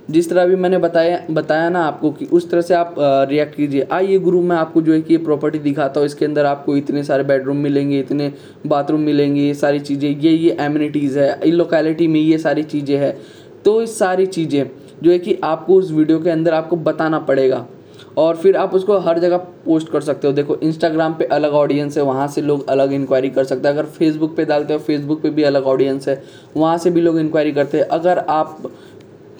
जिस 0.09 0.29
तरह 0.31 0.47
भी 0.47 0.57
मैंने 0.57 0.79
बताया 0.79 1.19
बताया 1.31 1.69
ना 1.71 1.81
आपको 1.81 2.11
कि 2.13 2.25
उस 2.27 2.51
तरह 2.51 2.61
से 2.61 2.75
आप 2.75 2.95
रिएक्ट 2.99 3.55
कीजिए। 3.55 3.87
आइए 3.93 4.19
गुरु 4.19 4.41
मैं 4.43 4.57
आपको 4.57 4.83
जो 4.83 4.93
है 4.93 5.01
कि 5.01 5.17
प्रॉपर्टी 5.19 5.59
दिखाता 5.59 6.01
हूँ, 6.01 6.07
इसके 6.07 6.25
अंदर 6.25 6.47
आपको 6.47 6.77
इतने 6.77 7.03
सारे 7.05 7.25
बेडरूम 7.25 7.57
मिलेंगे, 7.59 7.99
इतने 8.01 8.33
बाथरूम 8.67 9.01
मिलेंगे, 9.01 9.41
ये 9.41 9.55
सारी 9.55 9.81
चीज़ें, 9.81 10.09
ये 10.11 10.31
ये 10.31 10.57
एम्यूनिटीज़ 10.61 11.19
है 11.19 11.39
इन 11.43 11.55
लोकेलिटी 11.55 12.09
में 12.09 12.21
ये 12.21 12.39
सारी 12.39 12.63
चीज़ें 12.65 12.97
हैं। 12.97 13.17
तो 13.65 13.81
इस 13.83 13.99
सारी 13.99 14.27
चीज़ें 14.29 14.71
जो 15.03 15.11
है 15.11 15.19
कि 15.19 15.39
आपको 15.45 15.75
उस 15.75 15.93
वीडियो 15.93 16.19
के 16.21 16.31
अंदर 16.31 16.55
आपको 16.55 16.77
बताना 16.79 17.19
पड़ेगा 17.21 17.67
और 18.19 18.37
फिर 18.37 18.57
आप 18.57 18.75
उसको 18.75 18.99
हर 18.99 19.19
जगह 19.19 19.37
पोस्ट 19.37 19.89
कर 19.89 20.01
सकते 20.01 20.27
हो। 20.27 20.33
देखो 20.33 20.57
इंस्टाग्राम 20.57 21.15
पे 21.15 21.25
अलग 21.27 21.53
ऑडियंस 21.53 21.97
है, 21.99 22.03
वहाँ 22.05 22.27
से 22.29 22.43
लोग 22.43 22.67
अलग 22.69 22.93
इंक्वायरी 22.93 23.31
कर 23.31 23.45
सकते 23.45 23.69
हैं। 23.69 23.75
अगर 23.75 23.87
फेसबुक 23.89 24.37
पे 24.37 24.45
डालते 24.45 24.73
हो 24.73 24.79
फेसबुक 24.81 25.23
पे 25.23 25.31
भी 25.31 25.43
अलग 25.43 25.65
ऑडियंस 25.65 26.09
है, 26.09 26.23
वहाँ 26.57 26.77
से 26.79 26.91
भी 26.91 27.01
लोग 27.01 27.19
इंक्वायरी 27.19 27.53
करते 27.53 27.79
हैं। 27.79 27.85
अगर 27.87 28.19
आप 28.19 28.71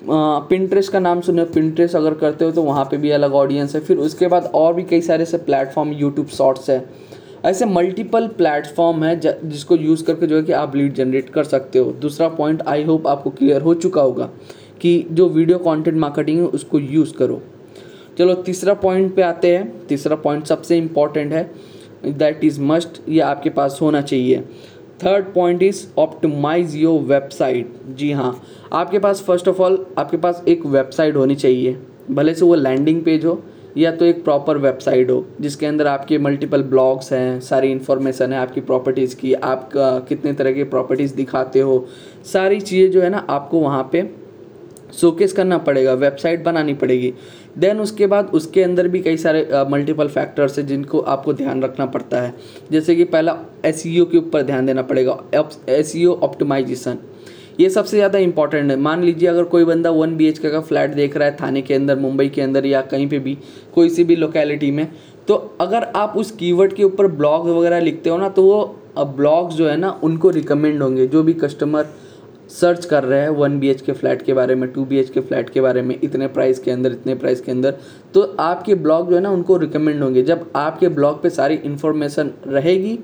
पिंट्रेस 0.09 0.89
का 0.89 0.99
नाम 1.01 1.21
सुने 1.21 1.45
पिंट्रेस 1.45 1.95
अगर 1.97 2.15
करते 2.15 2.45
हो 2.45 2.51
तो 2.51 2.63
वहाँ 2.63 2.85
पे 2.85 2.97
भी 2.97 3.11
अलग 3.11 3.35
ऑडियंस 3.35 3.75
है। 3.75 3.81
फिर 3.81 3.97
उसके 3.99 4.27
बाद 4.27 4.51
और 4.55 4.75
भी 4.75 4.83
कई 4.83 5.01
सारे 5.01 5.25
से 5.25 5.39
प्लेटफॉर्म 5.39 5.93
यूट्यूब 5.93 6.27
शॉर्ट्स 6.29 6.71
है। 6.71 6.85
ऐसे 7.45 7.65
मल्टीपल 7.65 8.27
प्लेटफॉर्म 8.29 9.05
है 9.05 9.19
जिसको 9.21 9.77
यूज़ 9.77 10.05
करके 10.05 10.27
जो 10.27 10.37
है 10.37 10.43
कि 10.43 10.53
आप 10.53 10.77
लीड 10.77 10.95
जनरेट 10.95 11.31
कर 11.31 11.45
सकते 11.45 11.79
हो। 11.79 11.93
दूसरा 11.93 12.29
पॉइंट 12.31 12.63
आई 12.63 12.85
होप 12.85 13.07
आपको 13.07 13.31
क्लियर 13.31 13.63
हो 13.63 13.75
चुका 13.75 14.03
होगा 14.03 14.29
कि 14.81 15.07
जो 15.11 15.29
वीडियो 15.29 15.59
कंटेंट 15.59 15.97
मार्केटिंग 15.97 16.39
है, 16.39 16.47
उसको 16.47 16.79
यूज़ 16.79 17.15
करो। 17.15 17.41
चलो, 18.19 18.35
तीसरा 18.35 18.75
पॉइंट 18.75 19.15
पे 19.17 19.23
आते 19.23 19.57
हैं। 19.57 19.87
तीसरा 19.87 20.17
पॉइंट 20.17 20.47
सबसे 20.47 20.79
इंपॉर्टेंट 20.79 21.33
है। 21.33 21.51
दैट 22.05 22.45
इज़ 22.45 22.61
मस्ट 22.61 23.01
ये 23.09 23.21
आपके 23.21 23.51
पास 23.51 23.79
होना 23.83 24.01
चाहिए। 24.03 24.43
Third 25.05 25.33
point 25.35 25.63
is 25.63 25.87
optimize 25.99 26.77
your 26.77 27.01
website 27.05 27.73
जी 27.97 28.11
हाँ 28.13 28.35
आपके 28.73 28.99
पास 28.99 29.23
फ़र्स्ट 29.23 29.49
ऑफ़ 29.49 29.63
ऑल 29.63 29.85
आपके 29.99 30.17
पास 30.17 30.43
एक 30.49 30.67
वेबसाइट 30.67 31.17
होनी 31.17 31.35
चाहिए। 31.37 31.77
भले 32.11 32.35
से 32.35 32.45
वो 32.45 32.55
लैंडिंग 32.55 33.03
पेज 33.05 33.25
हो, 33.25 33.43
या 33.77 33.91
तो 33.97 34.05
एक 34.05 34.23
प्रॉपर 34.25 34.59
वेबसाइट 34.59 35.11
हो, 35.11 35.25
जिसके 35.41 35.67
अंदर 35.67 35.87
आपके 35.87 36.19
मल्टीपल 36.19 36.63
ब्लॉग्स 36.63 37.13
हैं, 37.13 37.41
सारी 37.41 37.71
इन्फॉर्मेशन 37.73 38.33
है 38.33 38.39
आपकी 38.39 38.61
प्रॉपर्टीज़ 38.61 39.17
की, 39.17 39.33
आप 39.35 39.71
कितने 40.09 40.33
तरह 40.33 40.53
की 40.53 40.65
प्रॉपर्टीज़ 40.65 41.15
दिखाते 41.17 41.61
हो, 41.61 41.87
सारी 42.33 42.61
चीज़ें 42.61 42.91
जो 42.91 43.03
है 43.03 43.11
ना 43.11 43.27
आपको 43.31 43.61
वहाँ 43.61 43.89
पे 43.93 44.03
शोकेस 44.93 45.33
करना 45.33 45.59
पड़ेगा, 45.61 45.93
वेबसाइट 45.95 46.43
बनानी 46.45 46.75
पड़ेगी। 46.75 47.13
देन 47.59 47.81
उसके 47.81 48.07
बाद 48.07 48.31
उसके 48.35 48.63
अंदर 48.63 48.89
भी 48.89 49.01
कई 49.01 49.17
सारे 49.19 49.47
मल्टीपल 49.71 50.09
फैक्टर्स 50.09 50.59
हैं 50.59 50.67
जिनको 50.67 51.01
आपको 51.01 51.33
ध्यान 51.35 51.63
रखना 51.63 51.87
पड़ता 51.87 52.21
है। 52.21 52.35
जैसे 52.73 52.95
कि 52.95 53.05
पहला 53.07 53.37
एस 53.65 53.83
e 53.83 54.05
के 54.07 54.19
ऊपर 54.19 54.43
ध्यान 54.43 54.67
देना 54.67 54.83
पड़ेगा 54.83 55.19
एसईओ 55.71 56.19
ऑप्टिमाइजेशन 56.23 56.99
ये 57.61 57.69
सबसे 57.71 57.97
ज़्यादा 57.97 58.19
इंपॉर्टेंट 58.21 58.71
है। 58.71 58.77
मान 58.79 59.03
लीजिए 59.05 59.29
अगर 59.29 59.45
कोई 59.47 59.65
बंदा 59.65 59.91
वन 59.93 60.17
बी 60.17 60.31
का 60.35 60.61
फ्लैट 60.61 60.91
देख 60.93 61.17
रहा 61.17 61.29
है 61.29 61.37
थाने 61.37 61.63
के 61.63 61.75
अंदर, 61.75 61.99
मुंबई 61.99 62.29
के 62.29 62.43
अंदर 62.43 62.67
या 62.67 62.81
कहीं 62.83 63.09
पे 63.09 63.19
भी, 63.19 63.37
कोई 63.75 63.89
सी 63.89 64.05
भी 64.05 64.17
लोकेलिटी 64.17 64.71
में 64.71 64.87
तो 65.29 65.35
अगर 65.61 65.83
आप 65.97 66.15
उस 66.17 66.31
कीवर्ड 66.33 66.73
के 66.73 66.85
ऊपर 66.85 67.07
ब्लॉग 67.09 67.49
वगैरह 67.49 67.81
लिखते 67.81 68.11
हो 68.11 68.17
ना 68.19 68.29
तो 68.29 68.43
वो 68.43 69.05
ब्लॉग्स 69.07 69.55
जो 69.55 69.69
है 69.69 69.77
ना, 69.77 69.91
उनको 70.03 70.31
रिकमेंड 70.31 70.83
होंगे। 70.83 71.07
जो 71.07 71.23
भी 71.23 71.33
कस्टमर 71.35 71.87
सर्च 72.53 72.85
कर 72.85 73.05
रहे 73.05 73.21
हैं 73.21 73.29
वन 73.31 73.59
बीएच 73.61 73.81
के 73.81 73.93
फ्लैट 73.93 74.23
के 74.23 74.33
बारे 74.33 74.55
में 74.55 74.71
टू 74.73 74.85
बीएच 74.85 75.11
के 75.11 75.21
फ्लैट 75.21 75.51
के 75.51 75.61
बारे 75.61 75.83
में, 75.83 75.99
इतने 76.03 76.27
प्राइस 76.29 76.59
के 76.59 76.71
अंदर, 76.71 76.93
इतने 76.93 77.15
प्राइस 77.15 77.41
के 77.41 77.53
अंदर। 77.53 77.75
तो 78.15 78.23
आपके 78.41 78.75
ब्लॉग 78.75 79.09
जो 79.11 79.17
है 79.17 79.23
ना, 79.23 79.31
उनको 79.31 79.57
रिकमेंड 79.57 80.03
होंगे। 80.03 80.23
जब 80.23 80.51
आपके 80.57 80.89
ब्लॉग 80.89 81.23
पे 81.23 81.31
सारी 81.31 81.55
इन्फॉर्मेशन 81.57 82.33
रहेगी 82.47 82.99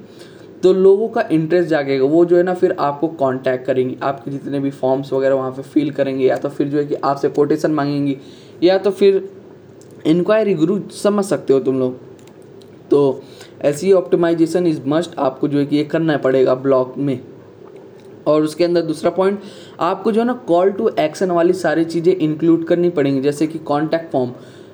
तो 0.62 0.72
लोगों 0.72 1.08
का 1.08 1.22
इंटरेस्ट 1.32 1.68
जागेगा। 1.70 2.04
वो 2.04 2.24
जो 2.24 2.36
है 2.36 2.42
ना, 2.42 2.54
फिर 2.54 2.74
आपको 2.80 3.08
कांटेक्ट 3.08 3.64
करेंगी। 3.66 3.96
आपके 4.02 4.30
जितने 4.30 4.60
भी 4.60 4.70
फॉर्म्स 4.70 5.12
वगैरह 5.12 5.34
वहाँ 5.34 5.50
पे 5.50 5.62
फिल 5.64 5.90
करेंगे, 5.90 6.26
या 6.26 6.36
तो 6.36 6.48
फिर 6.48 6.68
जो 6.68 6.78
है 6.78 6.84
कि 6.84 6.94
आपसे 6.94 7.28
कोटेशन 7.28 7.70
मांगेंगी, 7.70 8.16
या 8.62 8.78
तो 8.78 8.90
फिर 8.90 9.28
इंक्वायरी 10.06 10.54
गुरु 10.54 10.80
समझ 10.94 11.24
सकते 11.24 11.52
हो 11.52 11.60
तुम 11.60 11.78
लोग। 11.78 11.98
तो 12.90 13.22
ऐसी 13.62 13.92
ऑप्टिमाइजेशन 13.92 14.66
इज़ 14.66 14.80
मस्ट 14.86 15.18
आपको 15.18 15.48
जो 15.48 15.58
है 15.58 15.66
कि 15.66 15.76
ये 15.76 15.84
करना 15.84 16.16
पड़ेगा 16.16 16.54
ब्लॉग 16.56 16.94
में। 16.98 17.18
और 18.28 18.42
उसके 18.42 18.64
अंदर 18.64 18.82
दूसरा 18.82 19.10
पॉइंट 19.12 19.40
आपको 19.80 20.12
जो 20.12 20.20
है 20.20 20.26
ना 20.26 20.32
कॉल 20.48 20.70
टू 20.72 20.90
एक्शन 21.00 21.30
वाली 21.30 21.52
सारी 21.54 21.84
चीज़ें 21.86 22.14
इंक्लूड 22.14 22.66
करनी 22.66 22.88
पड़ेंगी, 22.90 23.20
जैसे 23.20 23.46
कि 23.46 23.58
कॉन्टैक्ट 23.60 24.12
फॉर्म 24.12 24.32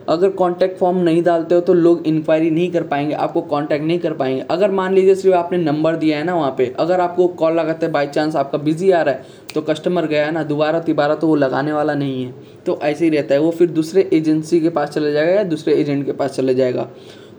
अगर 0.08 0.30
कॉन्टैक्ट 0.30 0.78
फॉर्म 0.78 0.96
नहीं 0.98 1.22
डालते 1.22 1.54
हो 1.54 1.60
तो 1.60 1.74
लोग 1.74 2.06
इंक्वायरी 2.06 2.50
नहीं 2.50 2.70
कर 2.72 2.82
पाएँगे, 2.82 3.14
आपको 3.14 3.40
कॉन्टैक्ट 3.42 3.84
नहीं 3.84 3.98
कर 3.98 4.12
पाएँगे। 4.12 4.42
अगर 4.50 4.70
मान 4.70 4.94
लीजिए 4.94 5.14
सिर्फ़ 5.14 5.36
आपने 5.36 5.58
नंबर 5.58 5.96
दिया 5.96 6.18
है 6.18 6.24
ना 6.24 6.34
वहाँ 6.34 6.54
पे, 6.58 6.66
अगर 6.78 7.00
आपको 7.00 7.26
कॉल 7.28 7.52
लगाते 7.52 7.86
हैं 7.86 7.92
बाई 7.92 8.06
चांस 8.08 8.36
आपका 8.36 8.58
बिज़ी 8.58 8.90
आ 8.90 9.00
रहा 9.02 9.14
है 9.14 9.24
तो 9.54 9.60
कस्टमर 9.62 10.06
गया 10.06 10.24
है 10.26 10.32
ना, 10.32 10.42
दोबारा 10.44 10.80
तिबारा 10.80 11.14
तो 11.14 11.26
वो 11.26 11.34
लगाने 11.36 11.72
वाला 11.72 11.94
नहीं 11.94 12.24
है। 12.24 12.34
तो 12.66 12.78
ऐसे 12.82 13.04
ही 13.04 13.10
रहता 13.10 13.34
है, 13.34 13.40
वो 13.40 13.50
फिर 13.50 13.68
दूसरे 13.70 14.08
एजेंसी 14.12 14.60
के 14.60 14.68
पास 14.70 14.90
चले 14.90 15.12
जाएगा 15.12 15.32
या 15.32 15.42
दूसरे 15.44 15.74
एजेंट 15.74 16.04
के 16.06 16.12
पास 16.12 16.36
चले 16.36 16.54
जाएगा। 16.54 16.88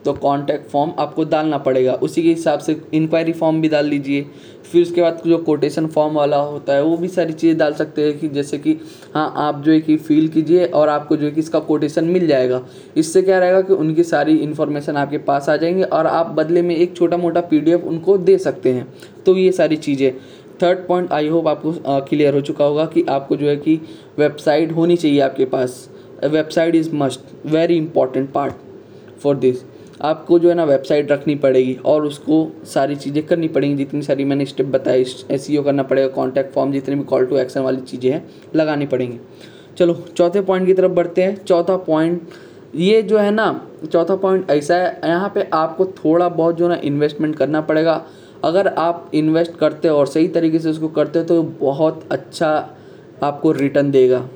तो 0.05 0.13
कॉन्टैक्ट 0.13 0.69
फॉर्म 0.69 0.91
आपको 0.99 1.23
डालना 1.25 1.57
पड़ेगा। 1.57 1.93
उसी 1.93 2.23
के 2.23 2.29
हिसाब 2.29 2.59
से 2.59 2.75
इंक्वायरी 2.93 3.33
फॉर्म 3.33 3.61
भी 3.61 3.69
डाल 3.69 3.89
दीजिए 3.89 4.25
फिर 4.63 4.81
उसके 4.81 5.01
बाद 5.01 5.21
जो 5.25 5.37
कोटेशन 5.37 5.87
फॉर्म 5.87 6.13
वाला 6.13 6.37
होता 6.37 6.73
है, 6.73 6.83
वो 6.83 6.97
भी 6.97 7.07
सारी 7.07 7.33
चीज़ें 7.33 7.57
डाल 7.57 7.73
सकते 7.73 8.03
हैं 8.03 8.17
कि 8.19 8.27
जैसे 8.27 8.57
कि 8.57 8.77
हाँ 9.13 9.33
आप 9.37 9.61
जो 9.63 9.71
है 9.71 9.79
कि 9.81 9.97
फील 9.97 10.27
कीजिए 10.27 10.65
और 10.67 10.89
आपको 10.89 11.17
जो 11.17 11.25
है 11.25 11.31
कि 11.31 11.39
इसका 11.39 11.59
कोटेशन 11.59 12.05
मिल 12.05 12.25
जाएगा। 12.27 12.61
इससे 12.97 13.21
क्या 13.21 13.39
रहेगा 13.39 13.61
कि 13.61 13.73
उनकी 13.73 14.03
सारी 14.03 14.35
इन्फॉर्मेशन 14.37 14.97
आपके 14.97 15.17
पास 15.19 15.49
आ 15.49 15.55
जाएँगे 15.57 15.83
और 15.83 16.07
आप 16.07 16.29
बदले 16.29 16.61
में 16.61 16.75
एक 16.75 16.95
छोटा 16.97 17.17
मोटा 17.17 17.41
पीडीएफ 17.41 17.83
उनको 17.83 18.17
दे 18.17 18.37
सकते 18.37 18.73
हैं। 18.73 18.87
तो 19.25 19.37
ये 19.37 19.51
सारी 19.51 19.77
चीज़ें। 19.77 20.11
थर्ड 20.61 20.85
पॉइंट 20.87 21.11
आई 21.11 21.27
होप 21.27 21.47
आपको 21.47 21.73
क्लियर 22.01 22.33
हो 22.33 22.41
चुका 22.41 22.65
होगा 22.65 22.85
कि 22.85 23.05
आपको 23.09 23.35
जो 23.35 23.47
है 23.47 23.55
कि 23.57 23.79
वेबसाइट 24.19 24.71
होनी 24.71 24.95
चाहिए 24.97 25.19
आपके 25.19 25.45
पास। 25.45 25.89
Website 26.23 26.75
is 26.75 26.93
must 26.95 27.45
very 27.45 27.77
important 27.77 28.31
part 28.31 28.53
for 29.19 29.35
this 29.35 29.63
आपको 30.05 30.39
जो 30.39 30.49
है 30.49 30.55
ना 30.55 30.63
वेबसाइट 30.63 31.11
रखनी 31.11 31.35
पड़ेगी 31.37 31.73
और 31.85 32.05
उसको 32.05 32.47
सारी 32.65 32.95
चीज़ें 32.95 33.25
करनी 33.25 33.47
पड़ेंगी, 33.47 33.75
जितनी 33.75 34.01
सारी 34.01 34.25
मैंने 34.25 34.45
स्टेप 34.45 34.65
बताई 34.67 35.01
एस 35.01 35.47
करना 35.65 35.83
पड़ेगा 35.83 36.07
कॉन्टैक्ट 36.15 36.53
फॉर्म 36.53 36.71
जितनी 36.71 36.95
भी 36.95 37.03
कॉल 37.05 37.25
टू 37.25 37.37
एक्शन 37.37 37.61
वाली 37.61 37.81
चीज़ें 37.83 38.11
हैं, 38.11 38.25
लगानी 38.55 38.85
पड़ेंगी। 38.85 39.19
चलो, 39.77 39.93
चौथे 40.17 40.41
पॉइंट 40.41 40.65
की 40.67 40.73
तरफ़ 40.73 40.91
बढ़ते 40.91 41.23
हैं। 41.23 41.35
चौथा 41.37 41.77
पॉइंट 41.79 42.21
ये 42.75 43.01
जो 43.01 43.17
है 43.17 43.31
ना, 43.31 43.49
चौथा 43.91 44.15
पॉइंट 44.15 44.49
ऐसा 44.51 44.75
है, 44.75 44.99
यहाँ 45.05 45.31
पे 45.35 45.47
आपको 45.53 45.85
थोड़ा 45.95 46.29
बहुत 46.29 46.55
जो 46.55 46.67
ना 46.67 46.79
इन्वेस्टमेंट 46.83 47.35
करना 47.35 47.61
पड़ेगा। 47.61 48.01
अगर 48.43 48.67
आप 48.69 49.11
इन्वेस्ट 49.15 49.55
करते 49.57 49.87
हो 49.87 49.97
और 49.97 50.07
सही 50.07 50.27
तरीके 50.27 50.59
से 50.59 50.69
उसको 50.69 50.87
करते 50.89 51.19
हो 51.19 51.25
तो 51.25 51.41
बहुत 51.61 52.07
अच्छा 52.11 52.49
आपको 53.23 53.51
रिटर्न 53.51 53.91
देगा। 53.91 54.27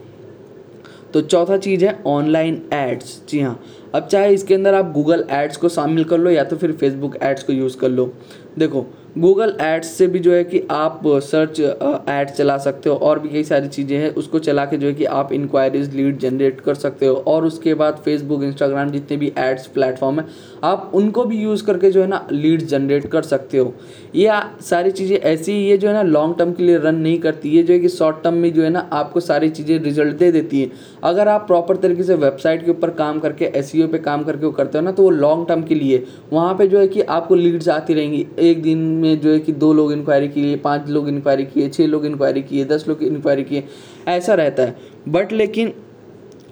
तो 1.13 1.21
चौथा 1.21 1.57
चीज़ 1.57 1.85
है 1.85 1.97
ऑनलाइन 2.07 2.61
एड्स। 2.73 3.21
जी 3.29 3.39
हाँ। 3.41 3.59
अब 3.95 4.07
चाहे 4.07 4.33
इसके 4.33 4.53
अंदर 4.53 4.73
आप 4.73 4.91
गूगल 4.93 5.25
एड्स 5.31 5.57
को 5.57 5.69
शामिल 5.69 6.03
कर 6.03 6.17
लो 6.17 6.29
या 6.29 6.43
तो 6.43 6.55
फिर 6.55 6.71
फेसबुक 6.71 7.15
एड्स 7.23 7.43
को 7.43 7.53
यूज़ 7.53 7.77
कर 7.77 7.89
लो। 7.89 8.13
देखो, 8.57 8.85
गूगल 9.17 9.55
एड्स 9.61 9.87
से 9.87 10.07
भी 10.07 10.19
जो 10.19 10.33
है 10.33 10.43
कि 10.43 10.61
आप 10.71 11.01
सर्च 11.05 11.59
एड 11.59 12.29
चला 12.29 12.57
सकते 12.57 12.89
हो 12.89 12.95
और 12.97 13.19
भी 13.19 13.29
कई 13.29 13.43
सारी 13.43 13.67
चीज़ें 13.67 13.97
हैं। 13.97 14.13
उसको 14.15 14.39
चला 14.39 14.65
के 14.65 14.77
जो 14.77 14.87
है 14.87 14.93
कि 14.93 15.05
आप 15.05 15.31
इंक्वायरीज 15.33 15.95
लीड 15.95 16.19
जनरेट 16.19 16.59
कर 16.61 16.75
सकते 16.75 17.05
हो 17.05 17.15
और 17.27 17.45
उसके 17.45 17.73
बाद 17.73 18.01
फेसबुक 18.05 18.43
इंस्टाग्राम 18.43 18.91
जितने 18.91 19.17
भी 19.17 19.31
एड्स 19.37 19.65
प्लेटफॉर्म 19.67 20.19
है, 20.19 20.25
आप 20.63 20.91
उनको 20.93 21.23
भी 21.25 21.37
यूज़ 21.37 21.63
करके 21.65 21.91
जो 21.91 22.01
है 22.01 22.07
ना 22.07 22.25
लीड 22.31 22.61
जनरेट 22.63 23.07
कर 23.07 23.21
सकते 23.23 23.57
हो। 23.57 23.73
ये 24.15 24.39
सारी 24.61 24.91
चीज़ें 24.91 25.17
ऐसी 25.17 25.51
ही 25.51 25.65
ये 25.65 25.77
जो 25.77 25.87
है 25.87 25.93
ना 25.93 26.01
लॉन्ग 26.03 26.37
टर्म 26.37 26.51
के 26.53 26.63
लिए 26.63 26.77
रन 26.77 26.95
नहीं 26.97 27.17
करती 27.19 27.55
है, 27.55 27.63
जो 27.63 27.73
है 27.73 27.79
कि 27.79 27.89
शॉर्ट 27.89 28.21
टर्म 28.23 28.33
में 28.35 28.51
जो 28.53 28.63
है 28.63 28.69
ना 28.69 28.79
आपको 28.93 29.19
सारी 29.19 29.49
चीज़ें 29.49 29.77
रिज़ल्ट 29.79 30.15
दे 30.17 30.31
देती 30.31 30.61
हैं। 30.61 30.71
अगर 31.03 31.27
आप 31.27 31.45
प्रॉपर 31.47 31.77
तरीके 31.77 32.03
से 32.03 32.15
वेबसाइट 32.15 32.65
के 32.65 32.71
ऊपर 32.71 32.89
काम 32.91 33.19
करके 33.19 33.45
एस 33.55 33.71
पे 33.75 33.97
काम 33.99 34.23
करके 34.23 34.45
वो 34.45 34.51
करते 34.51 34.77
हो 34.77 34.83
ना 34.83 34.91
तो 34.91 35.03
वो 35.03 35.09
लॉन्ग 35.09 35.47
टर्म 35.47 35.63
के 35.63 35.75
लिए, 35.75 36.03
वहाँ 36.33 36.53
पर 36.55 36.65
जो 36.65 36.79
है 36.79 36.87
कि 36.87 37.01
आपको 37.01 37.35
लीड्स 37.35 37.69
आती 37.69 37.93
रहेंगी। 37.93 38.25
एक 38.39 38.61
दिन 38.61 38.77
में 38.77 39.19
जो 39.21 39.31
है 39.31 39.39
कि 39.39 39.51
दो 39.53 39.71
लोग 39.73 39.93
इंक्वायरी 39.93 40.27
किए, 40.29 40.55
पाँच 40.57 40.89
लोग 40.89 41.09
इंक्वायरी 41.09 41.45
किए 41.45 41.69
छः 41.69 41.87
लोग 41.87 42.05
इंक्वायरी 42.05 42.41
किए, 42.43 42.65
दस 42.65 42.87
लोग 42.87 43.03
इंक्वायरी 43.03 43.43
किए, 43.43 43.63
ऐसा 44.07 44.33
रहता 44.35 44.63
है। 44.63 44.75
बट 45.07 45.31
लेकिन 45.33 45.73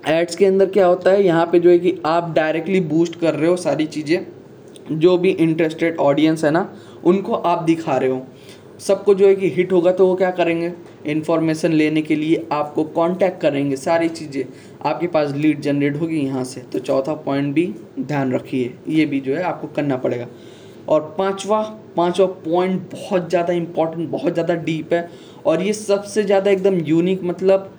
एड्स 0.08 0.36
के 0.36 0.46
अंदर 0.46 0.66
क्या 0.68 0.86
होता 0.88 1.12
है, 1.12 1.24
यहाँ 1.24 1.46
पे 1.46 1.60
जो 1.60 1.70
है 1.70 1.80
कि 1.80 2.00
आप 2.06 2.34
डायरेक्टली 2.36 2.80
बूस्ट 2.82 3.20
कर 3.20 3.34
रहे 3.34 3.50
हो 3.50 3.56
सारी 3.58 3.86
चीज़ें, 3.88 4.26
जो 4.92 5.18
भी 5.18 5.30
इंटरेस्टेड 5.32 5.98
ऑडियंस 6.00 6.44
है 6.46 6.52
ना 6.52 6.70
उनको 7.08 7.34
आप 7.34 7.64
दिखा 7.64 7.98
रहे 7.98 8.10
हो। 8.10 8.26
सबको 8.80 9.14
जो 9.14 9.28
है 9.28 9.36
कि 9.36 9.50
हिट 9.50 9.72
होगा 9.72 9.92
तो 9.92 10.08
वो 10.08 10.16
क्या 10.16 10.30
करेंगे? 10.32 10.72
इन्फॉर्मेशन 11.06 11.72
लेने 11.74 12.02
के 12.02 12.16
लिए 12.16 12.46
आपको 12.52 12.84
कांटेक्ट 12.86 13.40
करेंगे 13.42 13.76
सारी 13.76 14.10
चीज़ें। 14.10 14.44
आपके 14.86 15.08
पास 15.08 15.32
लीड 15.34 15.62
जनरेट 15.62 15.96
होगी 15.96 16.20
यहाँ 16.20 16.44
से। 16.44 16.62
तो 16.64 16.80
चौथा 16.80 17.14
पॉइंट 17.16 17.54
भी 17.54 17.66
ध्यान 18.00 18.34
रखिए, 18.34 18.74
ये 18.90 19.06
भी 19.06 19.20
जो 19.20 19.36
है 19.36 19.44
आपको 19.44 19.68
करना 19.68 19.98
पड़ेगा। 19.98 20.28
और 20.90 21.02
पांचवा 21.18 21.62
पांचवा 21.98 22.26
पॉइंट 22.46 22.82
बहुत 22.92 23.30
ज़्यादा 23.30 23.54
इंपॉर्टेंट 23.54 24.10
बहुत 24.10 24.34
ज़्यादा 24.34 24.56
डीप 24.56 24.94
है। 24.94 25.10
और 25.46 25.62
ये 25.62 25.74
सबसे 25.74 26.24
ज़्यादा 26.24 26.52
एकदम 26.52 26.80
यूनिक 26.86 27.24
मतलब 27.24 27.74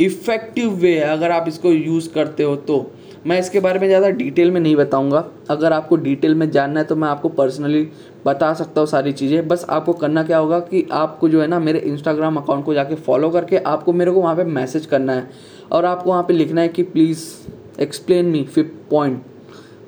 इफ़ेक्टिव 0.00 0.70
वे 0.72 0.94
है। 0.94 1.04
अगर 1.06 1.30
आप 1.30 1.48
इसको 1.48 1.72
यूज़ 1.72 2.08
करते 2.10 2.42
हो 2.42 2.56
तो। 2.58 2.78
मैं 3.26 3.38
इसके 3.40 3.60
बारे 3.60 3.78
में 3.78 3.86
ज़्यादा 3.88 4.08
डिटेल 4.10 4.50
में 4.50 4.60
नहीं 4.60 4.74
बताऊँगा। 4.76 5.24
अगर 5.50 5.72
आपको 5.72 5.96
डिटेल 5.96 6.34
में 6.34 6.50
जानना 6.50 6.80
है 6.80 6.86
तो 6.86 6.96
मैं 6.96 7.08
आपको 7.08 7.28
पर्सनली 7.30 7.82
बता 8.26 8.52
सकता 8.54 8.80
हूँ 8.80 8.88
सारी 8.88 9.12
चीज़ें। 9.12 9.46
बस 9.48 9.64
आपको 9.68 9.92
करना 9.92 10.22
क्या 10.22 10.38
होगा 10.38 10.58
कि 10.60 10.86
आपको 10.92 11.28
जो 11.28 11.40
है 11.40 11.46
ना 11.46 11.58
मेरे 11.58 11.78
इंस्टाग्राम 11.80 12.36
अकाउंट 12.36 12.64
को 12.64 12.74
जाके 12.74 12.94
फॉलो 12.96 13.30
करके 13.30 13.56
आपको 13.58 13.92
मेरे 13.92 14.10
को 14.10 14.20
वहाँ 14.22 14.36
पर 14.36 14.44
मैसेज 14.46 14.86
करना 14.86 15.12
है। 15.12 15.28
और 15.72 15.84
आपको 15.84 16.10
वहाँ 16.10 16.22
पर 16.22 16.34
लिखना 16.34 16.60
है 16.60 16.68
कि 16.68 16.82
please 16.84 17.24
explain 17.80 18.26
me 18.26 18.42
fifth 18.44 18.74
point 18.90 19.22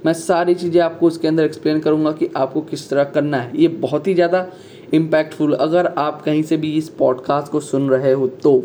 मैं 0.06 0.12
सारी 0.12 0.54
चीज़ें 0.54 0.80
आपको 0.82 1.06
उसके 1.06 1.28
अंदर 1.28 1.44
एक्सप्लेन 1.44 1.80
करूँगा 1.80 2.12
कि 2.12 2.28
आपको 2.36 2.60
किस 2.62 2.88
तरह 2.90 3.04
करना 3.06 3.36
है। 3.36 3.50
ये 3.56 3.68
बहुत 3.68 4.06
ही 4.06 4.14
ज़्यादा 4.14 4.46
इम्पैक्टफुल 4.94 5.52
अगर 5.54 5.86
आप 5.98 6.22
कहीं 6.22 6.42
से 6.42 6.56
भी 6.56 6.76
इस 6.76 6.88
पॉडकास्ट 6.88 7.52
को 7.52 7.60
सुन 7.60 7.88
रहे 7.90 8.12
हो 8.12 8.26
तो। 8.42 8.62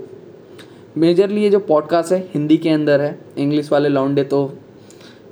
मेजरली 0.96 1.44
ये 1.44 1.50
जो 1.50 1.60
पॉडकास्ट 1.60 2.12
है, 2.12 2.20
हिंदी 2.34 2.58
के 2.58 2.70
अंदर 2.70 3.02
है 3.02 3.18
इंग्लिश 3.38 3.72
वाले 3.72 3.90
लौंडे 3.90 4.24
तो 4.24 4.54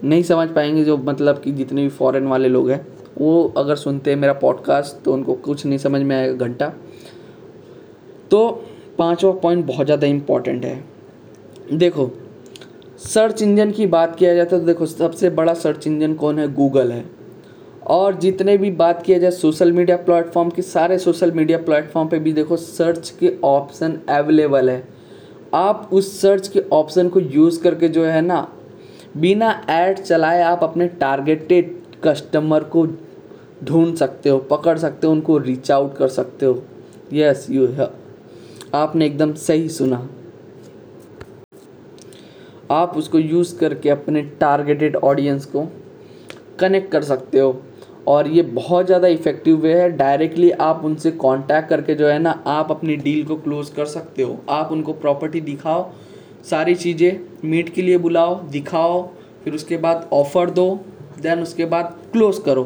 नहीं 0.03 0.24
समझ 0.24 0.48
पाएँगे 0.50 0.84
जो 0.84 0.98
मतलब 1.00 1.41
कि 1.41 1.51
जितने 1.51 1.82
भी 1.82 1.89
फॉरेन 1.89 2.27
वाले 2.27 2.50
लोग 2.50 2.70
हैं, 2.70 2.86
वो 3.18 3.53
अगर 3.58 3.75
सुनते 3.75 4.12
हैं 4.12 4.18
मेरा 4.18 4.34
पॉडकास्ट 4.36 5.03
तो 5.06 5.13
उनको 5.13 5.34
कुछ 5.39 5.65
नहीं 5.65 5.77
समझ 5.77 6.01
में 6.01 6.15
आएगा 6.15 6.46
घंटा। 6.46 6.72
तो 8.32 8.50
पाँचवा 8.98 9.32
पॉइंट 9.34 9.65
बहुत 9.65 9.86
ज़्यादा 9.86 10.08
इंपॉर्टेंट 10.08 10.65
है। 10.65 10.84
देखो 11.74 12.10
सर्च 13.00 13.41
इंजन 13.41 13.72
की 13.72 13.86
बात 13.88 14.15
किया 14.15 14.34
जाए 14.36 14.46
तो 14.46 14.60
देखो, 14.60 14.86
सबसे 14.86 15.30
बड़ा 15.30 15.53
सर्च 15.53 15.88
इंजन 15.88 16.13
कौन 16.13 16.39
है? 16.39 16.53
गूगल 16.53 16.91
है। 16.91 17.03
और 17.88 18.15
जितने 18.15 18.58
भी 18.58 18.72
बात 18.72 19.01
किया 19.03 19.18
जाए 19.18 19.32
सोशल 19.32 19.72
मीडिया 19.72 19.98
प्लेटफॉर्म 20.00 20.50
की, 20.50 20.62
सारे 20.62 20.98
सोशल 20.98 21.32
मीडिया 21.32 21.58
प्लेटफॉर्म 21.60 22.10
पे 22.10 22.20
भी 22.20 22.34
देखो 22.34 22.58
सर्च 22.58 23.10
के 23.20 23.34
ऑप्शन 23.44 23.98
अवेलेबल 24.10 24.70
है। 24.70 24.84
आप 25.53 25.89
उस 25.93 26.20
सर्च 26.22 26.48
के 26.48 26.60
ऑप्शन 26.74 27.10
को 27.10 27.20
यूज़ 27.20 27.62
करके 27.63 27.88
जो 27.88 28.03
है 28.05 28.22
ना, 28.22 28.48
बिना 29.17 29.50
ऐड 29.70 30.00
चलाए 30.00 30.41
आप 30.41 30.63
अपने 30.63 30.88
टारगेटेड 30.88 31.75
कस्टमर 32.03 32.63
को 32.63 32.86
ढूंढ 33.63 33.96
सकते 33.96 34.29
हो, 34.29 34.38
पकड़ 34.38 34.77
सकते 34.77 35.08
हो, 35.08 35.13
उनको 35.13 35.38
रीच 35.38 35.72
आउट 35.72 35.96
कर 35.98 36.08
सकते 36.08 36.46
हो। 36.46 36.62
यस 37.13 37.48
यू 37.50 37.67
है 37.67 37.89
आपने 38.74 39.05
एकदम 39.05 39.34
सही 39.34 39.70
सुना। 39.70 40.08
आप 42.72 42.98
उसको 42.98 43.20
यूज़ 43.20 43.58
करके 43.58 43.89
अपने 43.89 44.22
टारगेटेड 44.39 44.96
ऑडियंस 44.96 45.46
को 45.46 45.65
कनेक्ट 46.60 46.91
कर 46.91 47.03
सकते 47.03 47.39
हो। 47.39 47.51
और 48.08 48.27
ये 48.27 48.41
बहुत 48.43 48.86
ज़्यादा 48.86 49.08
इफ़ेक्टिव 49.10 49.58
वे 49.58 49.74
है। 49.74 49.89
डायरेक्टली 49.91 50.51
आप 50.51 50.81
उनसे 50.86 51.12
कांटेक्ट 51.13 51.70
करके 51.70 51.96
जो 51.96 52.08
है 52.08 52.20
ना, 52.20 52.31
आप 52.48 52.72
अपनी 52.72 52.96
डील 52.98 53.24
को 53.25 53.36
क्लोज 53.38 53.70
कर 53.70 53.86
सकते 53.88 54.24
हो। 54.24 54.39
आप 54.50 54.72
उनको 54.72 54.93
प्रॉपर्टी 54.96 55.41
दिखाओ, 55.41 55.89
सारी 56.46 56.75
चीज़ें 56.75 57.20
मीट 57.43 57.74
के 57.74 57.81
लिए 57.81 57.98
बुलाओ, 58.00 58.36
दिखाओ, 58.41 59.01
फिर 59.43 59.53
उसके 59.53 59.77
बाद 59.77 60.08
ऑफ़र 60.13 60.50
दो 60.51 60.70
देन 61.22 61.39
उसके 61.39 61.65
बाद 61.65 61.96
क्लोज 62.12 62.39
करो। 62.46 62.63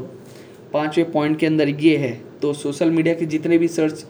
पाँचवें 0.73 1.11
पॉइंट 1.11 1.37
के 1.39 1.45
अंदर 1.45 1.69
ये 1.69 1.97
है। 1.97 2.11
तो 2.41 2.53
सोशल 2.55 2.89
मीडिया 2.91 3.13
के 3.15 3.25
जितने 3.25 3.57
भी 3.57 3.67
सर्च 3.69 4.05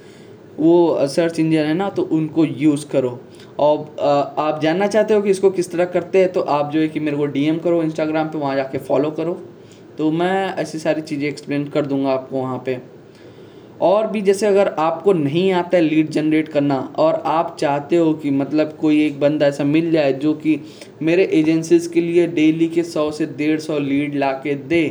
वो 0.57 1.07
सर्च 1.07 1.39
इंजन 1.39 1.65
है 1.65 1.73
ना 1.73 1.89
तो 1.89 2.03
उनको 2.11 2.45
यूज़ 2.45 2.85
करो। 2.89 3.19
और 3.59 4.35
आप 4.39 4.59
जानना 4.61 4.87
चाहते 4.87 5.13
हो 5.13 5.21
कि 5.21 5.29
इसको 5.29 5.49
किस 5.51 5.71
तरह 5.71 5.85
करते 5.87 6.19
हैं 6.19 6.31
तो 6.31 6.41
आप 6.41 6.71
जो 6.71 6.79
है 6.79 6.87
कि 6.87 6.99
मेरे 6.99 7.17
को 7.17 7.25
डीएम 7.27 7.57
करो 7.57 7.81
इंस्टाग्राम 7.83 8.27
पे, 8.27 8.37
वहाँ 8.37 8.55
जाके 8.55 8.77
फॉलो 8.79 9.11
करो। 9.11 9.39
तो 9.97 10.09
मैं 10.11 10.55
ऐसी 10.55 10.79
सारी 10.79 11.01
चीज़ें 11.01 11.27
एक्सप्लेन 11.27 11.67
कर 11.67 11.85
दूँगा 11.85 12.11
आपको 12.11 12.37
वहाँ 12.37 12.61
पे। 12.65 12.77
और 13.81 14.07
भी 14.07 14.21
जैसे 14.21 14.47
अगर 14.47 14.67
आपको 14.79 15.13
नहीं 15.13 15.51
आता 15.53 15.77
है 15.77 15.83
लीड 15.83 16.09
जनरेट 16.09 16.47
करना 16.47 16.77
और 16.97 17.21
आप 17.25 17.55
चाहते 17.59 17.97
हो 17.97 18.13
कि 18.13 18.31
मतलब 18.31 18.77
कोई 18.81 19.05
एक 19.05 19.19
बंदा 19.19 19.47
ऐसा 19.47 19.63
मिल 19.63 19.91
जाए 19.91 20.13
जो 20.13 20.33
कि 20.35 20.59
मेरे 21.01 21.23
एजेंसीज 21.33 21.87
के 21.87 22.01
लिए 22.01 22.27
डेली 22.27 22.67
के 22.67 22.83
सौ 22.83 23.09
से 23.11 23.25
डेढ़ 23.37 23.59
सौ 23.59 23.79
लीड 23.79 24.15
ला 24.15 24.31
के 24.33 24.55
दे 24.55 24.85